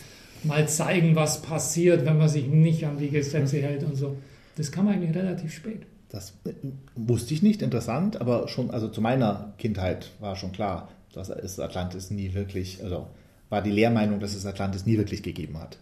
mal 0.44 0.68
zeigen, 0.68 1.16
was 1.16 1.42
passiert, 1.42 2.06
wenn 2.06 2.16
man 2.16 2.28
sich 2.28 2.46
nicht 2.46 2.86
an 2.86 2.98
die 2.98 3.10
Gesetze 3.10 3.60
hält 3.60 3.82
und 3.82 3.96
so. 3.96 4.16
Das 4.54 4.70
kam 4.70 4.86
eigentlich 4.86 5.16
relativ 5.16 5.52
spät. 5.52 5.82
Das 6.10 6.32
wusste 6.94 7.34
ich 7.34 7.42
nicht, 7.42 7.60
interessant, 7.60 8.20
aber 8.20 8.46
schon, 8.46 8.70
also 8.70 8.86
zu 8.86 9.00
meiner 9.00 9.52
Kindheit 9.58 10.12
war 10.20 10.36
schon 10.36 10.52
klar, 10.52 10.90
dass 11.12 11.28
es 11.28 11.58
Atlantis 11.58 12.12
nie 12.12 12.34
wirklich, 12.34 12.84
also 12.84 13.08
war 13.48 13.62
die 13.62 13.72
Lehrmeinung, 13.72 14.20
dass 14.20 14.36
es 14.36 14.46
Atlantis 14.46 14.86
nie 14.86 14.96
wirklich 14.96 15.24
gegeben 15.24 15.58
hat. 15.58 15.76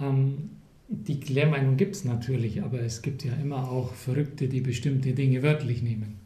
Ähm, 0.00 0.50
die 0.88 1.14
Lehrmeinung 1.14 1.76
gibt 1.76 1.96
es 1.96 2.04
natürlich, 2.04 2.62
aber 2.62 2.80
es 2.80 3.02
gibt 3.02 3.24
ja 3.24 3.32
immer 3.34 3.68
auch 3.70 3.92
Verrückte, 3.94 4.48
die 4.48 4.60
bestimmte 4.60 5.12
Dinge 5.12 5.42
wörtlich 5.42 5.82
nehmen. 5.82 6.16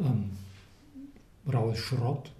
Ähm, 0.00 0.30
Raul 1.52 1.76
Schrott, 1.76 2.32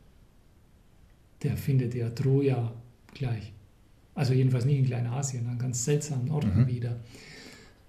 der 1.42 1.57
findet 1.57 1.94
ja 1.94 2.11
Troja 2.11 2.72
gleich. 3.14 3.53
Also 4.14 4.33
jedenfalls 4.33 4.64
nicht 4.64 4.79
in 4.79 4.87
Kleinasien, 4.87 5.46
an 5.46 5.59
ganz 5.59 5.85
seltsamen 5.85 6.31
Orten 6.31 6.62
mhm. 6.62 6.66
wieder. 6.66 6.96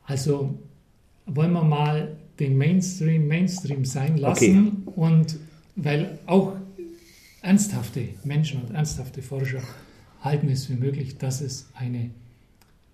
Also 0.05 0.59
wollen 1.25 1.51
wir 1.51 1.63
mal 1.63 2.17
den 2.39 2.57
Mainstream 2.57 3.27
Mainstream 3.27 3.83
sein 3.83 4.17
lassen 4.17 4.83
okay. 4.85 4.91
und 4.95 5.37
weil 5.75 6.19
auch 6.25 6.55
ernsthafte 7.41 8.09
Menschen 8.23 8.61
und 8.61 8.73
ernsthafte 8.73 9.21
Forscher 9.21 9.61
halten 10.21 10.49
es 10.49 10.65
für 10.65 10.73
möglich, 10.73 11.17
dass 11.17 11.41
es 11.41 11.69
eine 11.73 12.11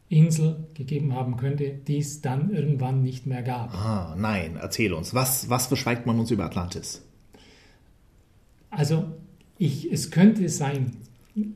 Insel 0.10 0.68
gegeben 0.76 1.13
haben 1.13 1.36
könnte, 1.36 1.70
die 1.70 1.98
es 1.98 2.22
dann 2.22 2.52
irgendwann 2.52 3.02
nicht 3.02 3.26
mehr 3.26 3.41
gab. 3.41 3.74
Ah, 3.74 4.15
nein, 4.18 4.58
erzähl 4.60 4.94
uns. 4.94 5.13
Was, 5.13 5.50
was 5.50 5.68
verschweigt 5.68 6.06
man 6.06 6.20
uns 6.20 6.32
über 6.32 6.46
Atlantis? 6.46 7.02
Also, 8.70 9.06
ich, 9.58 9.91
es 9.91 10.12
könnte 10.12 10.48
sein, 10.50 10.98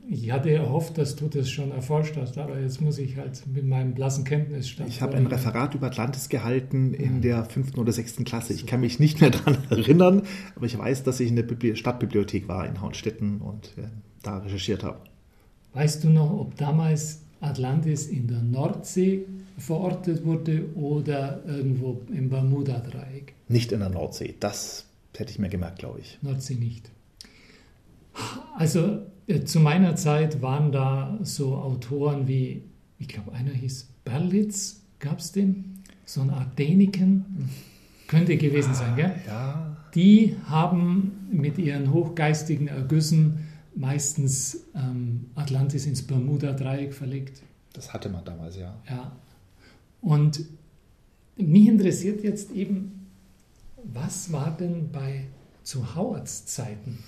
ich 0.08 0.32
hatte 0.32 0.50
erhofft, 0.50 0.98
dass 0.98 1.16
du 1.16 1.28
das 1.28 1.48
schon 1.48 1.70
erforscht 1.70 2.16
hast, 2.16 2.38
aber 2.38 2.58
jetzt 2.58 2.80
muss 2.80 2.98
ich 2.98 3.16
halt 3.16 3.40
mit 3.46 3.64
meinem 3.66 3.94
blassen 3.94 4.24
Kenntnisstand. 4.24 4.88
Ich 4.88 5.00
habe 5.00 5.16
ein 5.16 5.26
Referat 5.26 5.74
über 5.74 5.86
Atlantis 5.86 6.28
gehalten 6.28 6.92
in 6.92 7.16
ja. 7.16 7.20
der 7.20 7.44
fünften 7.44 7.78
oder 7.78 7.92
sechsten 7.92 8.24
Klasse. 8.24 8.52
Ich 8.52 8.66
kann 8.66 8.80
mich 8.80 8.98
nicht 8.98 9.20
mehr 9.20 9.30
daran 9.30 9.58
erinnern, 9.70 10.22
aber 10.56 10.66
ich 10.66 10.76
weiß, 10.76 11.04
dass 11.04 11.20
ich 11.20 11.30
in 11.30 11.36
der 11.36 11.76
Stadtbibliothek 11.76 12.48
war 12.48 12.66
in 12.66 12.80
Haunstetten 12.80 13.40
und 13.40 13.68
äh, 13.78 13.82
da 14.22 14.38
recherchiert 14.38 14.82
habe. 14.82 14.98
Weißt 15.72 16.02
du 16.02 16.10
noch, 16.10 16.32
ob 16.32 16.56
damals 16.56 17.20
Atlantis 17.40 18.06
in 18.06 18.26
der 18.28 18.42
Nordsee 18.42 19.24
verortet 19.58 20.24
wurde 20.24 20.74
oder 20.74 21.42
irgendwo 21.46 22.02
im 22.12 22.28
Bermuda-Dreieck. 22.28 23.34
Nicht 23.48 23.72
in 23.72 23.80
der 23.80 23.88
Nordsee, 23.88 24.34
das 24.38 24.86
hätte 25.16 25.32
ich 25.32 25.38
mir 25.38 25.48
gemerkt, 25.48 25.78
glaube 25.78 26.00
ich. 26.00 26.18
Nordsee 26.22 26.54
nicht. 26.54 26.90
Also 28.56 29.02
äh, 29.26 29.44
zu 29.44 29.60
meiner 29.60 29.96
Zeit 29.96 30.42
waren 30.42 30.72
da 30.72 31.18
so 31.22 31.56
Autoren 31.56 32.26
wie, 32.26 32.62
ich 32.98 33.08
glaube, 33.08 33.32
einer 33.32 33.52
hieß 33.52 33.88
Berlitz, 34.04 34.82
gab 34.98 35.18
es 35.18 35.32
den? 35.32 35.82
So 36.04 36.22
ein 36.22 36.30
Art 36.30 36.58
Däniken, 36.58 37.48
könnte 38.08 38.36
gewesen 38.36 38.74
sein, 38.74 38.96
gell? 38.96 39.14
Ja. 39.26 39.76
Die 39.94 40.36
haben 40.48 41.28
mit 41.30 41.58
ihren 41.58 41.92
hochgeistigen 41.92 42.68
Ergüssen 42.68 43.46
meistens 43.74 44.64
ähm, 44.74 45.26
Atlantis 45.34 45.86
ins 45.86 46.02
Bermuda-Dreieck 46.02 46.94
verlegt. 46.94 47.42
Das 47.72 47.92
hatte 47.92 48.08
man 48.08 48.24
damals, 48.24 48.56
ja. 48.56 48.76
Ja. 48.88 49.12
Und 50.00 50.44
mich 51.36 51.68
interessiert 51.68 52.22
jetzt 52.22 52.52
eben, 52.52 53.06
was 53.84 54.32
war 54.32 54.56
denn 54.56 54.90
bei 54.90 55.24
zu 55.62 55.94
Howards 55.94 56.46
Zeiten 56.46 56.98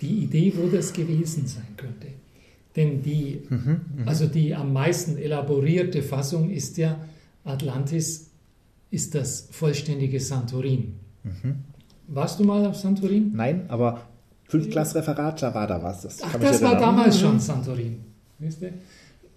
die 0.00 0.24
Idee, 0.24 0.52
wo 0.56 0.68
das 0.68 0.92
gewesen 0.92 1.46
sein 1.46 1.76
könnte? 1.76 2.08
Denn 2.76 3.02
die, 3.02 3.42
Mhm, 3.48 3.80
also 4.06 4.26
die 4.26 4.54
am 4.54 4.72
meisten 4.72 5.16
elaborierte 5.16 6.02
Fassung 6.02 6.50
ist 6.50 6.76
ja, 6.76 7.00
Atlantis 7.44 8.30
ist 8.90 9.14
das 9.14 9.48
vollständige 9.50 10.20
Santorin. 10.20 10.94
Mhm. 11.24 11.56
Warst 12.06 12.40
du 12.40 12.44
mal 12.44 12.64
auf 12.66 12.76
Santorin? 12.76 13.32
Nein, 13.34 13.64
aber 13.68 14.02
Fünftklasreferat, 14.48 15.42
da 15.42 15.54
war 15.54 15.66
da 15.66 15.82
was. 15.82 16.02
Das 16.02 16.22
Ach, 16.22 16.34
das 16.40 16.62
war 16.62 16.76
damals 16.76 17.20
schon 17.20 17.38
Santorin. 17.38 18.00
Wisst 18.38 18.62
ihr? 18.62 18.72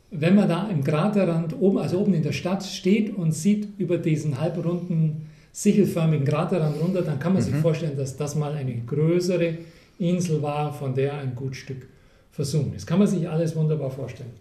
Wenn 0.09 0.35
man 0.35 0.47
da 0.47 0.67
im 0.69 0.83
Kraterrand 0.83 1.53
oben, 1.59 1.77
also 1.77 1.99
oben 1.99 2.13
in 2.13 2.23
der 2.23 2.31
Stadt 2.31 2.63
steht 2.63 3.15
und 3.15 3.33
sieht 3.33 3.67
über 3.77 3.97
diesen 3.97 4.39
halbrunden, 4.39 5.29
sichelförmigen 5.51 6.25
Kraterrand 6.25 6.81
runter, 6.81 7.01
dann 7.01 7.19
kann 7.19 7.33
man 7.33 7.41
sich 7.41 7.55
vorstellen, 7.55 7.97
dass 7.97 8.15
das 8.15 8.35
mal 8.35 8.53
eine 8.53 8.75
größere 8.81 9.57
Insel 9.99 10.41
war, 10.41 10.73
von 10.73 10.95
der 10.95 11.17
ein 11.17 11.35
gut 11.35 11.55
Stück 11.55 11.87
versunken 12.31 12.73
ist. 12.73 12.87
Kann 12.87 12.99
man 12.99 13.07
sich 13.07 13.27
alles 13.29 13.55
wunderbar 13.55 13.91
vorstellen. 13.91 14.31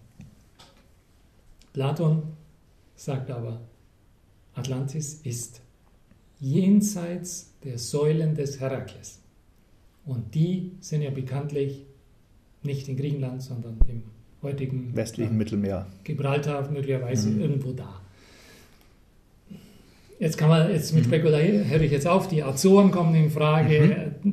Platon 1.73 2.23
sagt 2.97 3.31
aber, 3.31 3.61
Atlantis 4.55 5.21
ist 5.25 5.61
jenseits 6.41 7.53
der 7.65 7.79
Säulen 7.79 8.35
des 8.35 8.61
Herakles. 8.61 9.20
Und 10.11 10.35
die 10.35 10.73
sind 10.81 11.03
ja 11.03 11.11
bekanntlich 11.11 11.85
nicht 12.65 12.89
in 12.89 12.97
Griechenland, 12.97 13.43
sondern 13.43 13.77
im 13.87 14.03
heutigen 14.43 14.91
Westlichen 14.97 15.35
äh, 15.35 15.39
Mittelmeer. 15.39 15.87
Gibraltar 16.03 16.69
möglicherweise 16.69 17.31
irgendwo 17.31 17.71
da. 17.71 18.01
Jetzt 20.19 20.37
kann 20.37 20.49
man, 20.49 20.69
jetzt 20.69 20.93
mit 20.97 21.05
Spekulieren 21.05 21.71
höre 21.71 21.83
ich 21.83 21.93
jetzt 21.93 22.09
auf, 22.09 22.27
die 22.27 22.43
Azoren 22.43 22.91
kommen 22.91 23.15
in 23.15 23.31
Frage, 23.31 23.77
äh, 24.25 24.31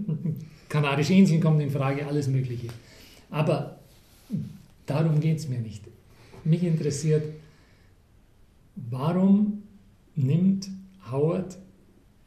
Kanarische 0.67 1.13
Inseln 1.13 1.41
kommen 1.41 1.61
in 1.61 1.69
Frage, 1.69 2.07
alles 2.07 2.27
Mögliche. 2.27 2.69
Aber 3.29 3.77
darum 4.87 5.19
geht 5.19 5.37
es 5.37 5.47
mir 5.47 5.59
nicht. 5.59 5.83
Mich 6.43 6.63
interessiert, 6.63 7.23
warum 8.75 9.61
nimmt 10.15 10.69
Howard 11.11 11.55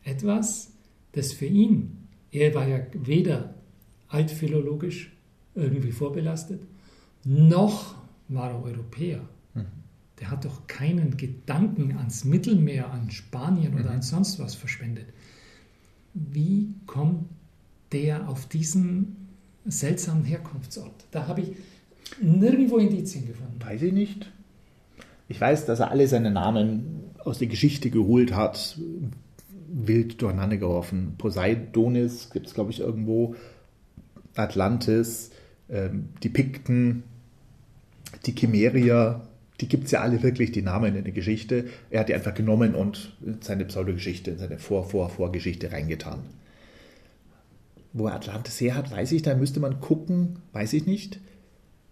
etwas, 0.04 0.70
das 1.12 1.32
für 1.32 1.46
ihn, 1.46 1.99
er 2.32 2.54
war 2.54 2.66
ja 2.66 2.80
weder 2.92 3.54
altphilologisch 4.08 5.12
irgendwie 5.54 5.92
vorbelastet, 5.92 6.60
noch 7.24 7.94
war 8.28 8.50
er 8.50 8.62
Europäer. 8.62 9.20
Der 10.20 10.30
hat 10.30 10.44
doch 10.44 10.66
keinen 10.66 11.16
Gedanken 11.16 11.96
ans 11.96 12.24
Mittelmeer, 12.24 12.90
an 12.90 13.10
Spanien 13.10 13.74
oder 13.80 13.90
an 13.90 14.02
sonst 14.02 14.38
was 14.38 14.54
verschwendet. 14.54 15.06
Wie 16.12 16.74
kommt 16.86 17.24
der 17.92 18.28
auf 18.28 18.46
diesen 18.46 19.16
seltsamen 19.64 20.24
Herkunftsort? 20.24 21.06
Da 21.10 21.26
habe 21.26 21.40
ich 21.40 21.52
nirgendwo 22.20 22.76
Indizien 22.76 23.26
gefunden. 23.26 23.56
Weiß 23.60 23.80
ich 23.80 23.94
nicht. 23.94 24.30
Ich 25.28 25.40
weiß, 25.40 25.64
dass 25.64 25.80
er 25.80 25.90
alle 25.90 26.06
seine 26.06 26.30
Namen 26.30 27.04
aus 27.24 27.38
der 27.38 27.48
Geschichte 27.48 27.90
geholt 27.90 28.34
hat, 28.34 28.78
wild 29.72 30.20
durcheinander 30.20 30.56
geworfen. 30.56 31.14
Poseidonis 31.18 32.30
gibt 32.30 32.46
es, 32.46 32.54
glaube 32.54 32.70
ich, 32.70 32.80
irgendwo. 32.80 33.35
Atlantis, 34.35 35.30
ähm, 35.68 36.11
die 36.22 36.28
Pikten, 36.28 37.04
die 38.26 38.35
Chimärier, 38.35 39.22
die 39.61 39.68
gibt 39.68 39.85
es 39.85 39.90
ja 39.90 40.00
alle 40.00 40.22
wirklich, 40.22 40.52
die 40.52 40.62
Namen 40.62 40.96
in 40.96 41.04
der 41.04 41.12
Geschichte. 41.12 41.66
Er 41.90 42.00
hat 42.00 42.09
die 42.09 42.14
einfach 42.14 42.35
genommen 42.35 42.74
und 42.74 43.16
in 43.24 43.42
seine 43.42 43.64
Pseudogeschichte, 43.64 44.33
in 44.33 44.38
seine 44.38 44.59
Vor-Vor-Vorgeschichte 44.59 45.70
reingetan. 45.70 46.20
Wo 47.92 48.06
er 48.06 48.14
Atlantis 48.14 48.61
her 48.61 48.74
hat, 48.74 48.90
weiß 48.90 49.12
ich, 49.12 49.22
da 49.22 49.35
müsste 49.35 49.61
man 49.61 49.80
gucken, 49.80 50.37
weiß 50.52 50.72
ich 50.72 50.87
nicht. 50.87 51.20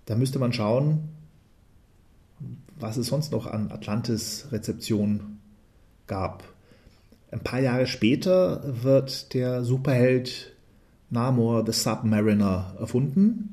Da 0.06 0.14
müsste 0.14 0.38
man 0.38 0.52
schauen, 0.52 1.08
was 2.78 2.96
es 2.96 3.08
sonst 3.08 3.32
noch 3.32 3.46
an 3.46 3.70
Atlantis-Rezeption 3.70 5.38
gab. 6.06 6.44
Ein 7.30 7.40
paar 7.40 7.60
Jahre 7.60 7.86
später 7.86 8.62
wird 8.82 9.34
der 9.34 9.62
Superheld 9.62 10.54
Namor 11.10 11.64
the 11.66 11.72
Submariner 11.72 12.74
erfunden, 12.78 13.52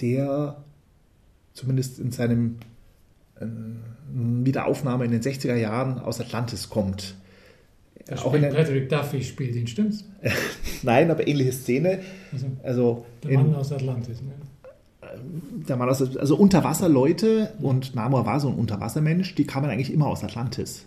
der 0.00 0.62
zumindest 1.52 1.98
in 1.98 2.12
seinem 2.12 2.56
ähm, 3.40 3.80
Wiederaufnahme 4.44 5.04
in 5.04 5.10
den 5.10 5.22
60er 5.22 5.54
Jahren 5.54 5.98
aus 5.98 6.20
Atlantis 6.20 6.68
kommt. 6.68 7.14
Da 8.06 8.16
Auch 8.16 8.34
in 8.34 8.42
Patrick 8.42 8.88
Duffy 8.88 9.22
spielt 9.22 9.54
ihn, 9.54 9.66
stimmt's? 9.66 10.04
nein, 10.82 11.10
aber 11.10 11.26
ähnliche 11.26 11.52
Szene. 11.52 12.00
Also 12.32 12.46
Also 12.62 13.06
der 13.22 13.30
in, 13.30 13.42
Mann 13.42 13.54
aus 13.54 13.72
Atlantis. 13.72 14.22
Ne? 14.22 14.32
der 15.68 15.76
Mann 15.76 15.88
aus, 15.88 16.16
also 16.16 16.36
Unterwasserleute 16.36 17.52
und 17.60 17.94
Namor 17.94 18.26
war 18.26 18.40
so 18.40 18.48
ein 18.48 18.54
Unterwassermensch, 18.54 19.34
die 19.34 19.46
kamen 19.46 19.70
eigentlich 19.70 19.92
immer 19.92 20.06
aus 20.06 20.24
Atlantis. 20.24 20.86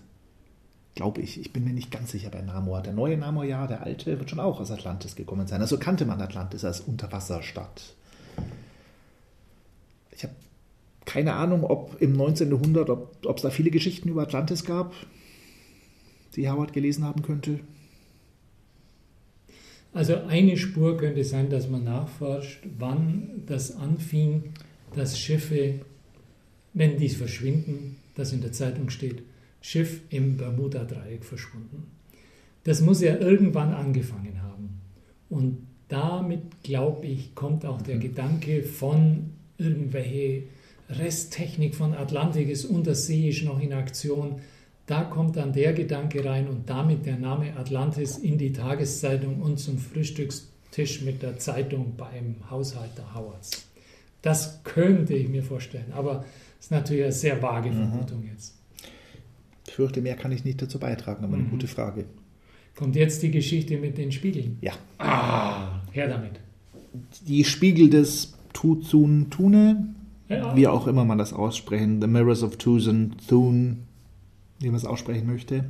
Glaube 0.96 1.22
ich. 1.22 1.40
Ich 1.40 1.52
bin 1.52 1.64
mir 1.64 1.74
nicht 1.74 1.92
ganz 1.92 2.12
sicher 2.12 2.30
bei 2.30 2.42
Namor. 2.42 2.82
Der 2.82 2.94
neue 2.94 3.18
Namor, 3.18 3.46
ja, 3.46 3.66
der 3.66 3.82
alte, 3.84 4.20
wird 4.20 4.30
schon 4.30 4.40
auch 4.40 4.60
aus 4.60 4.72
Atlantis 4.72 5.16
gekommen 5.16 5.48
sein. 5.48 5.62
Also 5.62 5.78
kannte 5.78 6.06
man 6.06 6.22
Atlantis 6.22 6.64
als 6.64 6.82
Unterwasserstadt. 6.82 7.96
Ich 10.12 10.24
habe 10.24 10.36
keine 11.06 11.34
Ahnung, 11.34 11.64
ob 11.64 12.02
im 12.02 12.14
19. 12.14 12.50
Jahrhundert, 12.52 12.90
ob 12.90 13.36
es 13.36 13.42
da 13.42 13.50
viele 13.50 13.72
Geschichten 13.72 14.10
über 14.10 14.22
Atlantis 14.22 14.64
gab, 14.66 14.94
die 16.36 16.50
Howard 16.50 16.74
gelesen 16.74 17.04
haben 17.04 17.24
könnte. 17.24 17.60
Also 19.94 20.16
eine 20.28 20.58
Spur 20.58 20.98
könnte 20.98 21.24
sein, 21.24 21.50
dass 21.50 21.70
man 21.70 21.84
nachforscht, 21.84 22.66
wann 22.80 23.44
das 23.46 23.76
anfing, 23.76 24.54
dass 24.96 25.20
Schiffe, 25.20 25.82
wenn 26.74 26.98
die 26.98 27.10
verschwinden, 27.10 27.98
das 28.16 28.34
in 28.34 28.42
der 28.42 28.52
Zeitung 28.52 28.90
steht, 28.90 29.24
Schiff 29.64 30.02
im 30.10 30.36
Bermuda-Dreieck 30.38 31.24
verschwunden. 31.24 31.88
Das 32.66 32.82
muss 32.82 33.02
ja 33.02 33.16
irgendwann 33.16 33.74
angefangen 33.74 34.42
haben. 34.44 34.82
Und 35.30 35.58
damit, 35.88 36.64
glaube 36.64 37.08
ich, 37.08 37.34
kommt 37.34 37.66
auch 37.66 37.82
der 37.82 37.98
Gedanke 37.98 38.62
von 38.64 39.32
irgendwelche 39.58 40.44
Resttechnik 40.90 41.76
von 41.76 41.94
Atlantik 41.94 42.50
ist 42.50 42.66
unterseeisch 42.66 43.44
noch 43.44 43.60
in 43.60 43.72
Aktion. 43.74 44.42
Da 44.86 45.06
kommt 45.06 45.38
dann 45.38 45.54
der 45.54 45.72
Gedanke 45.72 46.26
rein 46.26 46.50
und 46.50 46.70
damit 46.70 47.06
der 47.06 47.18
Name 47.18 47.56
Atlantis 47.56 48.18
in 48.18 48.38
die 48.38 48.52
Tageszeitung 48.52 49.42
und 49.42 49.60
zum 49.60 49.78
Frühstückstisch 49.78 51.02
mit 51.04 51.24
der 51.24 51.40
Zeitung 51.40 51.96
beim 51.96 52.36
Haushalter 52.50 53.16
Howards. 53.16 53.66
Das 54.22 54.62
könnte 54.66 55.14
ich 55.14 55.30
mir 55.30 55.44
vorstellen, 55.44 55.94
aber 55.94 56.26
es 56.60 56.66
ist 56.66 56.72
natürlich 56.72 57.04
eine 57.04 57.14
sehr 57.14 57.42
vage 57.42 57.72
Vermutung 57.72 58.26
jetzt. 58.30 58.56
Ich 59.68 59.74
fürchte, 59.74 60.02
mehr 60.02 60.16
kann 60.16 60.32
ich 60.32 60.44
nicht 60.44 60.62
dazu 60.62 60.80
beitragen, 60.80 61.24
aber 61.24 61.36
eine 61.36 61.46
gute 61.46 61.68
Frage. 61.68 62.06
Kommt 62.76 62.96
jetzt 62.96 63.22
die 63.24 63.32
Geschichte 63.32 63.78
mit 63.78 63.98
den 63.98 64.12
Spiegeln. 64.12 64.58
Ja. 64.62 64.74
Ah, 64.98 65.82
her 65.92 66.08
damit. 66.08 66.32
Die 67.28 67.44
Spiegel 67.44 67.90
des 67.90 68.34
Tuzun 68.54 69.30
Tune, 69.30 69.94
Ja, 70.30 70.56
wie 70.56 70.68
auch 70.68 70.88
immer 70.88 71.06
man 71.06 71.18
das 71.18 71.34
aussprechen, 71.34 72.02
The 72.02 72.08
Mirrors 72.08 72.44
of 72.44 72.58
Tuzun 72.58 73.14
Thun, 73.28 73.80
wie 74.60 74.68
man 74.68 74.76
es 74.76 74.86
aussprechen 74.86 75.28
möchte. 75.28 75.66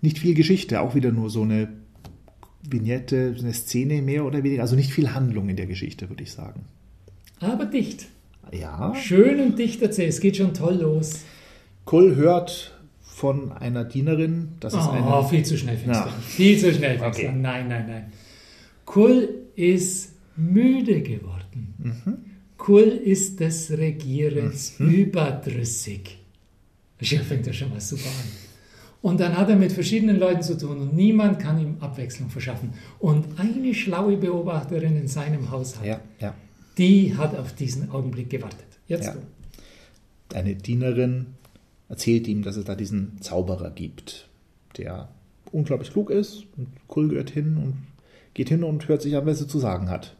Nicht 0.00 0.18
viel 0.18 0.34
Geschichte, 0.34 0.80
auch 0.80 0.94
wieder 0.94 1.10
nur 1.10 1.28
so 1.28 1.42
eine 1.42 1.68
Vignette, 2.62 3.34
eine 3.38 3.52
Szene 3.52 4.02
mehr 4.02 4.24
oder 4.24 4.42
weniger. 4.44 4.62
Also 4.62 4.76
nicht 4.76 4.92
viel 4.92 5.12
Handlung 5.14 5.48
in 5.48 5.56
der 5.56 5.66
Geschichte, 5.66 6.08
würde 6.08 6.22
ich 6.22 6.32
sagen. 6.32 6.62
aber 7.40 7.66
dicht. 7.66 8.06
Ja. 8.52 8.94
Schön 8.94 9.40
und 9.40 9.58
dicht 9.58 9.82
erzählt. 9.82 10.10
Es 10.10 10.20
geht 10.20 10.36
schon 10.36 10.54
toll 10.54 10.76
los. 10.80 11.20
Kull 11.84 12.16
hört 12.16 12.77
von 13.18 13.50
einer 13.50 13.84
Dienerin, 13.84 14.50
das 14.60 14.74
ist 14.74 14.86
Oh, 14.86 14.90
eine. 14.90 15.28
viel 15.28 15.44
zu 15.44 15.58
schnell 15.58 15.76
fängst 15.76 16.00
Ja. 16.00 16.08
Viel 16.20 16.56
zu 16.56 16.72
schnell 16.72 16.98
fängst 16.98 17.18
Okay. 17.18 17.32
Nein, 17.34 17.66
nein, 17.66 17.86
nein. 17.88 18.12
Kull 18.84 19.28
ist 19.56 20.12
müde 20.36 21.02
geworden. 21.02 21.74
Kull 22.56 22.84
ist 23.14 23.40
des 23.40 23.72
Regierens 23.72 24.78
mhm. 24.78 24.90
überdrüssig. 24.90 26.18
Ja, 27.00 27.20
fängt 27.20 27.46
ja 27.46 27.52
schon 27.52 27.70
mal 27.70 27.80
super 27.80 28.08
an. 28.08 28.28
Und 29.02 29.18
dann 29.20 29.36
hat 29.36 29.48
er 29.48 29.56
mit 29.56 29.72
verschiedenen 29.72 30.18
Leuten 30.18 30.42
zu 30.42 30.56
tun 30.56 30.78
und 30.78 30.94
niemand 30.94 31.40
kann 31.40 31.58
ihm 31.60 31.76
Abwechslung 31.80 32.30
verschaffen. 32.30 32.72
Und 33.00 33.24
eine 33.38 33.74
schlaue 33.74 34.16
Beobachterin 34.16 34.96
in 34.96 35.08
seinem 35.08 35.50
Haushalt, 35.50 35.86
ja, 35.86 36.00
ja. 36.20 36.34
die 36.76 37.16
hat 37.16 37.36
auf 37.36 37.52
diesen 37.52 37.90
Augenblick 37.90 38.30
gewartet. 38.30 38.66
Jetzt 38.86 39.06
ja. 39.06 39.14
du. 39.14 40.36
Eine 40.36 40.54
Dienerin 40.54 41.37
erzählt 41.88 42.28
ihm, 42.28 42.42
dass 42.42 42.56
es 42.56 42.64
da 42.64 42.74
diesen 42.74 43.20
Zauberer 43.20 43.70
gibt, 43.70 44.28
der 44.76 45.08
unglaublich 45.52 45.92
klug 45.92 46.10
ist. 46.10 46.44
Und 46.56 46.68
Kull 46.86 47.08
gehört 47.08 47.30
hin 47.30 47.56
und 47.56 47.74
geht 48.34 48.48
hin 48.48 48.64
und 48.64 48.88
hört 48.88 49.02
sich 49.02 49.16
an, 49.16 49.26
was 49.26 49.40
er 49.40 49.48
zu 49.48 49.58
sagen 49.58 49.90
hat. 49.90 50.14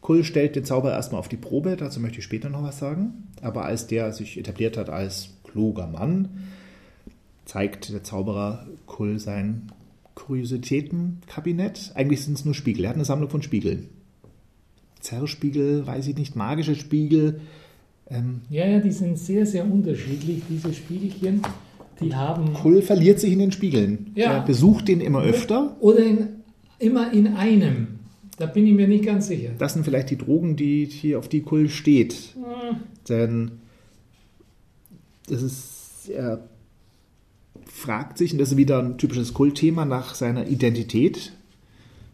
Kull 0.00 0.24
stellt 0.24 0.56
den 0.56 0.64
Zauberer 0.64 0.94
erstmal 0.94 1.18
auf 1.18 1.28
die 1.28 1.36
Probe, 1.36 1.76
dazu 1.76 2.00
möchte 2.00 2.18
ich 2.18 2.24
später 2.24 2.48
noch 2.48 2.62
was 2.62 2.78
sagen. 2.78 3.28
Aber 3.42 3.64
als 3.64 3.86
der 3.86 4.12
sich 4.12 4.38
etabliert 4.38 4.76
hat 4.76 4.88
als 4.88 5.30
kluger 5.44 5.86
Mann, 5.86 6.28
zeigt 7.44 7.92
der 7.92 8.02
Zauberer 8.02 8.66
Kull 8.86 9.18
sein 9.18 9.70
Kuriositätenkabinett. 10.14 11.92
Eigentlich 11.94 12.24
sind 12.24 12.38
es 12.38 12.44
nur 12.44 12.54
Spiegel. 12.54 12.84
Er 12.84 12.90
hat 12.90 12.96
eine 12.96 13.04
Sammlung 13.04 13.30
von 13.30 13.42
Spiegeln. 13.42 13.88
Zerrspiegel, 15.00 15.86
weiß 15.86 16.06
ich 16.08 16.16
nicht, 16.16 16.36
magische 16.36 16.74
Spiegel. 16.74 17.40
Ähm 18.10 18.40
ja, 18.50 18.66
ja, 18.66 18.80
die 18.80 18.90
sind 18.90 19.18
sehr, 19.18 19.46
sehr 19.46 19.64
unterschiedlich, 19.64 20.42
diese 20.48 20.72
Spiegelchen. 20.72 21.42
Die 22.00 22.14
haben. 22.14 22.54
Kull 22.54 22.82
verliert 22.82 23.20
sich 23.20 23.32
in 23.32 23.38
den 23.38 23.52
Spiegeln. 23.52 24.12
Ja. 24.14 24.32
Er 24.32 24.40
besucht 24.40 24.88
den 24.88 25.00
immer 25.00 25.22
öfter. 25.22 25.76
Oder 25.80 25.98
in, 25.98 26.28
immer 26.78 27.12
in 27.12 27.28
einem. 27.28 28.00
Da 28.38 28.46
bin 28.46 28.66
ich 28.66 28.72
mir 28.72 28.88
nicht 28.88 29.04
ganz 29.04 29.26
sicher. 29.26 29.50
Das 29.58 29.74
sind 29.74 29.84
vielleicht 29.84 30.08
die 30.08 30.16
Drogen, 30.16 30.56
die 30.56 30.86
hier 30.86 31.18
auf 31.18 31.28
die 31.28 31.42
Kull 31.42 31.68
steht. 31.68 32.14
Hm. 32.34 32.76
Denn 33.08 33.50
das 35.28 35.42
ist, 35.42 36.08
er 36.08 36.42
fragt 37.66 38.16
sich, 38.16 38.32
und 38.32 38.38
das 38.38 38.52
ist 38.52 38.56
wieder 38.56 38.82
ein 38.82 38.96
typisches 38.96 39.34
Kultthema, 39.34 39.84
nach 39.84 40.14
seiner 40.14 40.48
Identität. 40.48 41.32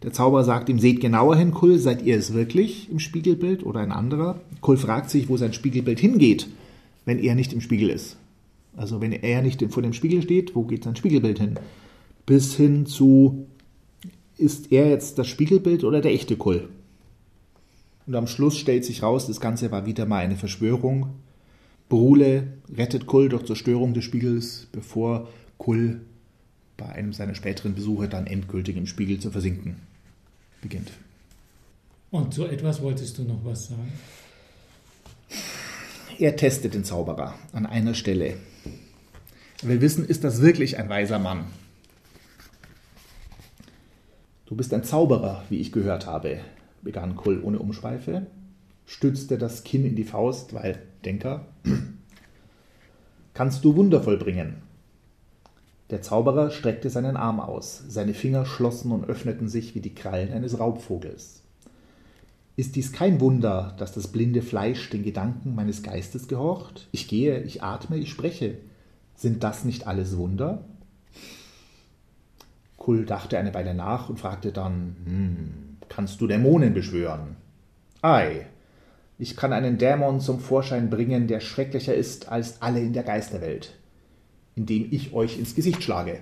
Der 0.07 0.13
Zauberer 0.13 0.45
sagt 0.45 0.69
ihm, 0.69 0.79
seht 0.79 1.01
genauer 1.01 1.35
hin, 1.35 1.51
Kull, 1.51 1.81
seid 1.81 2.03
ihr 2.03 2.17
es 2.17 2.33
wirklich 2.33 2.89
im 2.93 3.01
Spiegelbild 3.01 3.67
oder 3.67 3.81
ein 3.81 3.91
anderer? 3.91 4.41
Kull 4.61 4.77
fragt 4.77 5.11
sich, 5.11 5.29
wo 5.29 5.37
sein 5.37 5.53
Spiegelbild 5.53 5.99
hingeht, 5.99 6.47
wenn 7.07 7.19
er 7.19 7.35
nicht 7.35 7.53
im 7.53 7.61
Spiegel 7.61 7.91
ist. 7.91 8.17
Also 8.77 9.01
wenn 9.01 9.11
er 9.11 9.43
nicht 9.43 9.65
vor 9.69 9.83
dem 9.83 9.93
Spiegel 9.93 10.23
steht, 10.23 10.55
wo 10.55 10.63
geht 10.63 10.85
sein 10.85 10.95
Spiegelbild 10.95 11.41
hin? 11.41 11.59
Bis 12.25 12.55
hin 12.55 12.87
zu, 12.87 13.49
ist 14.39 14.71
er 14.71 14.89
jetzt 14.91 15.19
das 15.19 15.27
Spiegelbild 15.27 15.83
oder 15.83 16.01
der 16.01 16.13
echte 16.13 16.37
Kull? 16.37 16.69
Und 18.07 18.15
am 18.15 18.29
Schluss 18.29 18.57
stellt 18.57 18.85
sich 18.85 19.03
raus, 19.03 19.27
das 19.27 19.41
Ganze 19.41 19.73
war 19.73 19.87
wieder 19.87 20.07
mal 20.07 20.19
eine 20.19 20.37
Verschwörung. 20.37 21.09
Brule 21.89 22.47
rettet 22.73 23.07
Kull 23.09 23.29
durch 23.29 23.45
Zerstörung 23.45 23.93
des 23.93 24.05
Spiegels, 24.05 24.69
bevor 24.71 25.27
Kull 25.59 26.03
bei 26.77 26.87
einem 26.87 27.13
seiner 27.13 27.35
späteren 27.35 27.75
Besuche 27.75 28.07
dann 28.07 28.29
endgültig 28.29 28.77
im 28.77 28.87
Spiegel 28.87 29.19
zu 29.19 29.33
versinken 29.33 29.86
beginnt. 30.61 30.91
Und 32.11 32.33
zu 32.35 32.47
etwas 32.47 32.81
wolltest 32.83 33.19
du 33.19 33.23
noch 33.23 33.45
was 33.45 33.69
sagen? 33.69 33.93
Er 36.19 36.37
testet 36.37 36.75
den 36.75 36.85
Zauberer 36.85 37.35
an 37.53 37.67
einer 37.67 37.95
Stelle. 37.95 38.37
Er 39.63 39.69
will 39.69 39.81
wissen, 39.81 40.07
ist 40.07 40.25
das 40.25 40.41
wirklich 40.41 40.79
ein 40.79 40.89
weiser 40.89 41.19
Mann? 41.19 41.47
Du 44.47 44.55
bist 44.55 44.73
ein 44.73 44.85
Zauberer, 44.85 45.45
wie 45.51 45.59
ich 45.59 45.73
gehört 45.73 46.07
habe, 46.07 46.41
begann 46.83 47.17
Kull 47.17 47.43
ohne 47.43 47.59
Umschweife, 47.59 48.27
stützte 48.87 49.39
das 49.39 49.65
Kinn 49.65 49.85
in 49.85 49.97
die 49.97 50.05
Faust, 50.05 50.55
weil 50.55 50.81
Denker. 51.05 51.47
Kannst 53.35 53.65
du 53.65 53.75
Wunder 53.77 54.03
vollbringen? 54.03 54.66
Der 55.91 56.03
Zauberer 56.03 56.51
streckte 56.51 56.91
seinen 56.91 57.17
Arm 57.17 57.39
aus, 57.39 57.85
seine 57.87 58.13
Finger 58.13 58.45
schlossen 58.45 58.91
und 58.91 59.09
öffneten 59.09 59.49
sich 59.49 59.75
wie 59.77 59.81
die 59.81 59.95
Krallen 59.95 60.33
eines 60.33 60.59
Raubvogels. 60.59 61.43
Ist 62.57 62.75
dies 62.75 62.93
kein 62.93 63.21
Wunder, 63.21 63.75
dass 63.79 63.93
das 63.93 64.09
blinde 64.09 64.43
Fleisch 64.43 64.91
den 64.91 65.05
Gedanken 65.05 65.55
meines 65.55 65.83
Geistes 65.83 66.27
gehorcht? 66.27 66.89
Ich 66.91 67.07
gehe, 67.07 67.41
ich 67.43 67.63
atme, 67.63 67.99
ich 67.99 68.11
spreche. 68.11 68.59
Sind 69.15 69.45
das 69.45 69.65
nicht 69.65 69.87
alles 69.87 70.17
Wunder? 70.17 70.65
Kull 72.77 73.05
dachte 73.05 73.39
eine 73.39 73.55
Weile 73.55 73.75
nach 73.75 74.09
und 74.09 74.19
fragte 74.19 74.53
dann, 74.53 74.97
hm, 75.05 75.77
kannst 75.89 76.21
du 76.21 76.27
Dämonen 76.27 76.75
beschwören? 76.75 77.37
Ei, 78.03 78.47
ich 79.19 79.37
kann 79.37 79.53
einen 79.53 79.79
Dämon 79.79 80.21
zum 80.21 80.41
Vorschein 80.41 80.91
bringen, 80.91 81.29
der 81.29 81.41
schrecklicher 81.41 81.95
ist 81.95 82.29
als 82.29 82.61
alle 82.61 82.81
in 82.81 82.93
der 82.93 83.03
Geisterwelt 83.03 83.75
indem 84.57 84.89
ich 84.91 85.13
euch 85.13 85.39
ins 85.39 85.55
Gesicht 85.55 85.83
schlage. 85.83 86.21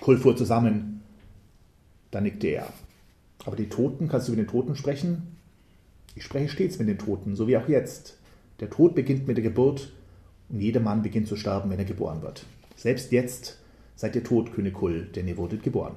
Kull 0.00 0.18
fuhr 0.18 0.36
zusammen. 0.36 1.02
Da 2.10 2.20
nickte 2.20 2.48
er. 2.48 2.72
Aber 3.44 3.56
die 3.56 3.68
Toten, 3.68 4.08
kannst 4.08 4.28
du 4.28 4.32
mit 4.32 4.40
den 4.40 4.48
Toten 4.48 4.74
sprechen? 4.74 5.36
Ich 6.14 6.24
spreche 6.24 6.48
stets 6.48 6.78
mit 6.78 6.88
den 6.88 6.98
Toten, 6.98 7.36
so 7.36 7.46
wie 7.46 7.56
auch 7.56 7.68
jetzt. 7.68 8.18
Der 8.60 8.70
Tod 8.70 8.94
beginnt 8.94 9.26
mit 9.26 9.36
der 9.36 9.44
Geburt 9.44 9.92
und 10.48 10.60
jeder 10.60 10.80
Mann 10.80 11.02
beginnt 11.02 11.28
zu 11.28 11.36
sterben, 11.36 11.70
wenn 11.70 11.78
er 11.78 11.84
geboren 11.84 12.22
wird. 12.22 12.44
Selbst 12.76 13.12
jetzt 13.12 13.58
seid 13.96 14.14
ihr 14.16 14.24
tot, 14.24 14.52
König 14.52 14.74
Kull, 14.74 15.08
denn 15.14 15.28
ihr 15.28 15.36
wurdet 15.36 15.62
geboren. 15.62 15.94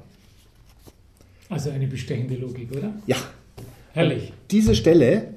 Also 1.49 1.69
eine 1.69 1.87
bestechende 1.87 2.35
Logik, 2.35 2.71
oder? 2.71 2.93
Ja. 3.05 3.17
Herrlich. 3.93 4.29
Und 4.29 4.51
diese 4.51 4.75
Stelle 4.75 5.35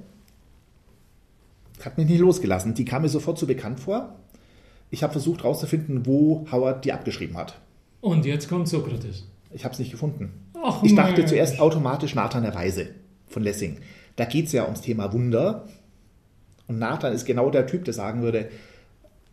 hat 1.85 1.99
mich 1.99 2.09
nicht 2.09 2.21
losgelassen. 2.21 2.75
Die 2.75 2.85
kam 2.85 3.03
mir 3.03 3.09
sofort 3.09 3.39
so 3.39 3.47
bekannt 3.47 3.81
vor. 3.81 4.17
Ich 4.91 5.03
habe 5.03 5.13
versucht 5.13 5.43
herauszufinden, 5.43 6.07
wo 6.07 6.47
Howard 6.51 6.85
die 6.85 6.93
abgeschrieben 6.93 7.37
hat. 7.37 7.59
Und 8.01 8.25
jetzt 8.25 8.49
kommt 8.49 8.69
Sokrates. 8.69 9.27
Ich 9.51 9.65
habe 9.65 9.73
es 9.73 9.79
nicht 9.79 9.91
gefunden. 9.91 10.33
Ach, 10.63 10.83
ich 10.83 10.95
dachte 10.95 11.19
Mensch. 11.19 11.31
zuerst 11.31 11.61
automatisch 11.61 12.15
Nathan 12.15 12.43
der 12.43 12.55
Weise 12.55 12.89
von 13.29 13.43
Lessing. 13.43 13.79
Da 14.17 14.25
geht 14.25 14.47
es 14.47 14.53
ja 14.53 14.65
ums 14.65 14.81
Thema 14.81 15.13
Wunder. 15.13 15.67
Und 16.67 16.79
Nathan 16.79 17.13
ist 17.13 17.25
genau 17.25 17.51
der 17.51 17.67
Typ, 17.67 17.85
der 17.85 17.95
sagen 17.95 18.23
würde, 18.23 18.49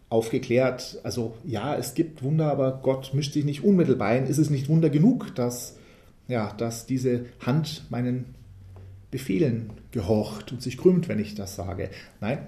aufgeklärt, 0.09 0.99
also 1.03 1.35
ja, 1.43 1.75
es 1.75 1.93
gibt 1.93 2.23
Wunder, 2.23 2.51
aber 2.51 2.79
Gott 2.83 3.13
mischt 3.13 3.33
sich 3.33 3.43
nicht 3.43 3.63
unmittelbar 3.63 4.09
ein. 4.09 4.27
Ist 4.27 4.37
es 4.37 4.49
nicht 4.49 4.69
Wunder 4.69 4.89
genug, 4.89 5.33
dass, 5.35 5.77
ja, 6.27 6.53
dass 6.53 6.85
diese 6.85 7.25
Hand 7.45 7.85
meinen 7.89 8.35
Befehlen 9.11 9.71
gehorcht 9.91 10.51
und 10.51 10.61
sich 10.61 10.77
krümmt, 10.77 11.07
wenn 11.09 11.19
ich 11.19 11.35
das 11.35 11.55
sage? 11.55 11.89
Nein, 12.21 12.39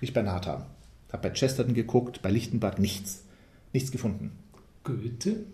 nicht 0.00 0.14
bei 0.14 0.22
Nathan. 0.22 0.64
Habe 1.12 1.28
bei 1.28 1.34
Chesterton 1.34 1.74
geguckt, 1.74 2.22
bei 2.22 2.30
Lichtenberg 2.30 2.78
nichts. 2.78 3.24
Nichts 3.72 3.90
gefunden. 3.90 4.32
Goethe? 4.84 5.44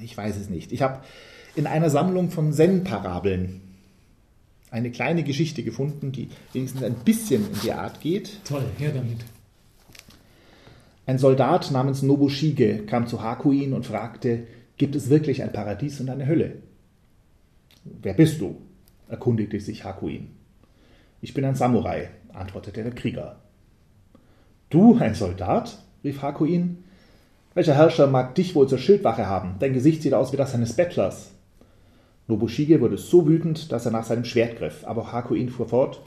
Ich 0.00 0.16
weiß 0.16 0.36
es 0.36 0.48
nicht. 0.48 0.72
Ich 0.72 0.82
habe 0.82 1.00
in 1.54 1.66
einer 1.66 1.90
Sammlung 1.90 2.30
von 2.30 2.52
Zen-Parabeln 2.52 3.60
eine 4.70 4.90
kleine 4.90 5.24
Geschichte 5.24 5.62
gefunden, 5.62 6.12
die 6.12 6.28
wenigstens 6.52 6.82
ein 6.82 6.94
bisschen 6.94 7.44
in 7.52 7.60
die 7.62 7.72
Art 7.72 8.00
geht. 8.00 8.40
Toll, 8.44 8.64
her 8.78 8.92
damit. 8.92 9.18
Ein 11.06 11.18
Soldat 11.18 11.70
namens 11.72 12.02
Nobushige 12.02 12.84
kam 12.86 13.06
zu 13.08 13.22
Hakuin 13.22 13.72
und 13.72 13.86
fragte, 13.86 14.46
gibt 14.76 14.94
es 14.94 15.10
wirklich 15.10 15.42
ein 15.42 15.52
Paradies 15.52 16.00
und 16.00 16.08
eine 16.08 16.26
Hölle? 16.26 16.56
Wer 17.84 18.14
bist 18.14 18.40
du? 18.40 18.60
erkundigte 19.08 19.58
sich 19.58 19.84
Hakuin. 19.84 20.28
Ich 21.20 21.34
bin 21.34 21.44
ein 21.44 21.56
Samurai, 21.56 22.10
antwortete 22.32 22.84
der 22.84 22.94
Krieger. 22.94 23.40
Du, 24.70 24.96
ein 24.98 25.16
Soldat? 25.16 25.78
rief 26.04 26.22
Hakuin. 26.22 26.84
Welcher 27.54 27.74
Herrscher 27.74 28.06
mag 28.06 28.36
dich 28.36 28.54
wohl 28.54 28.68
zur 28.68 28.78
Schildwache 28.78 29.26
haben? 29.26 29.56
Dein 29.58 29.72
Gesicht 29.72 30.00
sieht 30.00 30.14
aus 30.14 30.32
wie 30.32 30.36
das 30.36 30.54
eines 30.54 30.74
Bettlers. 30.74 31.32
Nobushige 32.28 32.80
wurde 32.80 32.96
so 32.96 33.26
wütend, 33.26 33.72
dass 33.72 33.84
er 33.84 33.90
nach 33.90 34.04
seinem 34.04 34.24
Schwert 34.24 34.58
griff, 34.58 34.86
aber 34.86 35.10
Hakuin 35.10 35.48
fuhr 35.48 35.68
fort. 35.68 36.00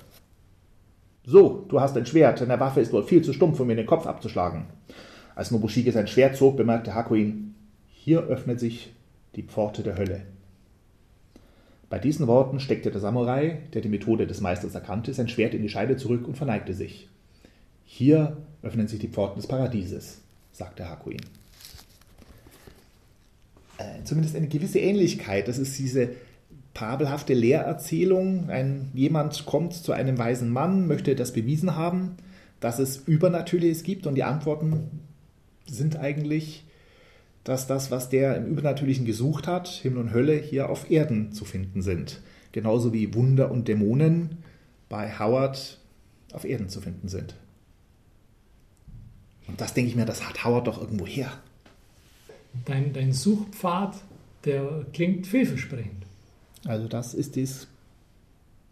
So, 1.25 1.65
du 1.67 1.81
hast 1.81 1.97
ein 1.97 2.05
Schwert, 2.05 2.39
deine 2.39 2.57
Waffe 2.57 2.79
ist 2.79 2.93
wohl 2.93 3.03
viel 3.03 3.21
zu 3.21 3.33
stumpf, 3.33 3.59
um 3.59 3.67
mir 3.67 3.75
den 3.75 3.85
Kopf 3.85 4.07
abzuschlagen. 4.07 4.67
Als 5.35 5.51
Nobushige 5.51 5.91
sein 5.91 6.07
Schwert 6.07 6.37
zog, 6.37 6.55
bemerkte 6.55 6.95
Hakuin, 6.95 7.55
hier 7.89 8.21
öffnet 8.21 8.61
sich 8.61 8.93
die 9.35 9.43
Pforte 9.43 9.83
der 9.83 9.97
Hölle. 9.97 10.21
Bei 11.89 11.99
diesen 11.99 12.27
Worten 12.27 12.61
steckte 12.61 12.91
der 12.91 13.01
Samurai, 13.01 13.59
der 13.73 13.81
die 13.81 13.89
Methode 13.89 14.25
des 14.25 14.39
Meisters 14.39 14.73
erkannte, 14.73 15.13
sein 15.13 15.27
Schwert 15.27 15.53
in 15.53 15.61
die 15.61 15.69
Scheide 15.69 15.97
zurück 15.97 16.25
und 16.29 16.37
verneigte 16.37 16.73
sich. 16.73 17.09
Hier 17.83 18.37
öffnen 18.63 18.87
sich 18.87 18.99
die 18.99 19.09
Pforten 19.09 19.39
des 19.39 19.47
Paradieses, 19.47 20.19
sagte 20.51 20.89
Hakuin. 20.89 21.21
Äh, 23.77 24.03
zumindest 24.03 24.35
eine 24.35 24.47
gewisse 24.47 24.79
Ähnlichkeit. 24.79 25.47
Das 25.47 25.57
ist 25.57 25.77
diese 25.77 26.09
parabelhafte 26.73 27.33
Lehrerzählung. 27.33 28.49
Ein, 28.49 28.89
jemand 28.93 29.45
kommt 29.45 29.73
zu 29.73 29.91
einem 29.91 30.17
weisen 30.17 30.49
Mann, 30.49 30.87
möchte 30.87 31.15
das 31.15 31.33
bewiesen 31.33 31.75
haben, 31.75 32.15
dass 32.59 32.79
es 32.79 32.97
Übernatürliches 32.97 33.83
gibt 33.83 34.07
und 34.07 34.15
die 34.15 34.23
Antworten 34.23 34.89
sind 35.67 35.97
eigentlich, 35.97 36.65
dass 37.43 37.67
das, 37.67 37.91
was 37.91 38.09
der 38.09 38.37
im 38.37 38.45
Übernatürlichen 38.45 39.05
gesucht 39.05 39.47
hat, 39.47 39.67
Himmel 39.67 39.99
und 39.99 40.13
Hölle, 40.13 40.35
hier 40.35 40.69
auf 40.69 40.89
Erden 40.89 41.33
zu 41.33 41.45
finden 41.45 41.81
sind. 41.81 42.21
Genauso 42.53 42.93
wie 42.93 43.13
Wunder 43.13 43.51
und 43.51 43.67
Dämonen 43.67 44.37
bei 44.87 45.11
Howard 45.19 45.79
auf 46.31 46.45
Erden 46.45 46.69
zu 46.69 46.79
finden 46.79 47.09
sind. 47.09 47.35
Und 49.47 49.59
das 49.59 49.73
denke 49.73 49.89
ich 49.89 49.95
mir, 49.95 50.05
das 50.05 50.27
hat 50.27 50.43
Howard 50.43 50.67
doch 50.67 50.79
irgendwo 50.81 51.05
her. 51.05 51.31
Dein, 52.65 52.93
dein 52.93 53.11
Suchpfad, 53.11 53.95
der 54.45 54.85
klingt 54.93 55.27
vielversprechend. 55.27 56.05
Also 56.65 56.87
das 56.87 57.13
ist 57.13 57.35
dies 57.35 57.67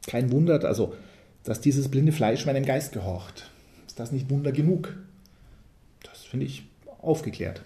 kein 0.07 0.31
Wunder, 0.31 0.63
also 0.65 0.93
dass 1.43 1.61
dieses 1.61 1.89
blinde 1.89 2.11
Fleisch 2.11 2.45
meinem 2.45 2.65
Geist 2.65 2.93
gehorcht. 2.93 3.49
Ist 3.87 3.99
das 3.99 4.11
nicht 4.11 4.29
Wunder 4.29 4.51
genug? 4.51 4.95
Das 6.03 6.23
finde 6.23 6.45
ich 6.45 6.63
aufgeklärt. 7.01 7.61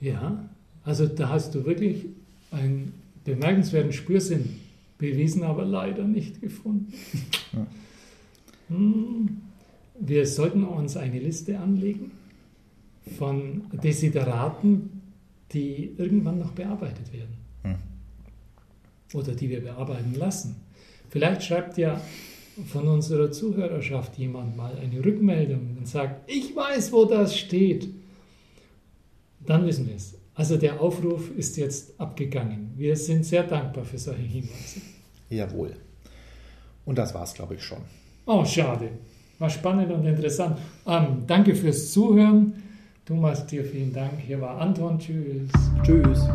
Ja, 0.00 0.48
also 0.84 1.06
da 1.06 1.28
hast 1.28 1.54
du 1.54 1.64
wirklich 1.64 2.06
einen 2.50 2.94
bemerkenswerten 3.24 3.92
Spürsinn 3.92 4.60
bewiesen, 4.98 5.42
aber 5.42 5.64
leider 5.64 6.04
nicht 6.04 6.40
gefunden. 6.40 6.92
Ja. 7.52 7.66
Hm, 8.68 9.42
wir 10.04 10.26
sollten 10.26 10.64
uns 10.64 10.96
eine 10.96 11.20
Liste 11.20 11.58
anlegen 11.58 12.10
von 13.18 13.62
Desideraten, 13.72 15.00
die 15.52 15.94
irgendwann 15.96 16.40
noch 16.40 16.52
bearbeitet 16.52 17.12
werden. 17.12 17.36
Hm. 17.62 17.76
Oder 19.14 19.32
die 19.34 19.48
wir 19.48 19.60
bearbeiten 19.60 20.14
lassen. 20.14 20.56
Vielleicht 21.08 21.44
schreibt 21.44 21.78
ja 21.78 22.00
von 22.66 22.88
unserer 22.88 23.30
Zuhörerschaft 23.30 24.18
jemand 24.18 24.56
mal 24.56 24.76
eine 24.76 25.04
Rückmeldung 25.04 25.76
und 25.78 25.86
sagt, 25.86 26.28
ich 26.30 26.54
weiß, 26.54 26.92
wo 26.92 27.04
das 27.04 27.38
steht. 27.38 27.88
Dann 29.46 29.66
wissen 29.66 29.86
wir 29.86 29.94
es. 29.94 30.14
Also 30.34 30.56
der 30.56 30.80
Aufruf 30.80 31.30
ist 31.36 31.56
jetzt 31.58 32.00
abgegangen. 32.00 32.72
Wir 32.76 32.96
sind 32.96 33.24
sehr 33.24 33.44
dankbar 33.44 33.84
für 33.84 33.98
solche 33.98 34.22
Hinweise. 34.22 34.80
Jawohl. 35.30 35.76
Und 36.84 36.98
das 36.98 37.14
war 37.14 37.22
es, 37.22 37.34
glaube 37.34 37.54
ich, 37.54 37.62
schon. 37.62 37.82
Oh, 38.26 38.44
schade. 38.44 38.90
War 39.42 39.50
spannend 39.50 39.90
und 39.90 40.06
interessant. 40.06 40.56
Ähm, 40.86 41.24
danke 41.26 41.56
fürs 41.56 41.90
Zuhören. 41.90 42.52
Thomas, 43.04 43.44
dir 43.44 43.64
vielen 43.64 43.92
Dank. 43.92 44.12
Hier 44.24 44.40
war 44.40 44.60
Anton. 44.60 45.00
Tschüss. 45.00 45.50
Tschüss. 45.82 46.28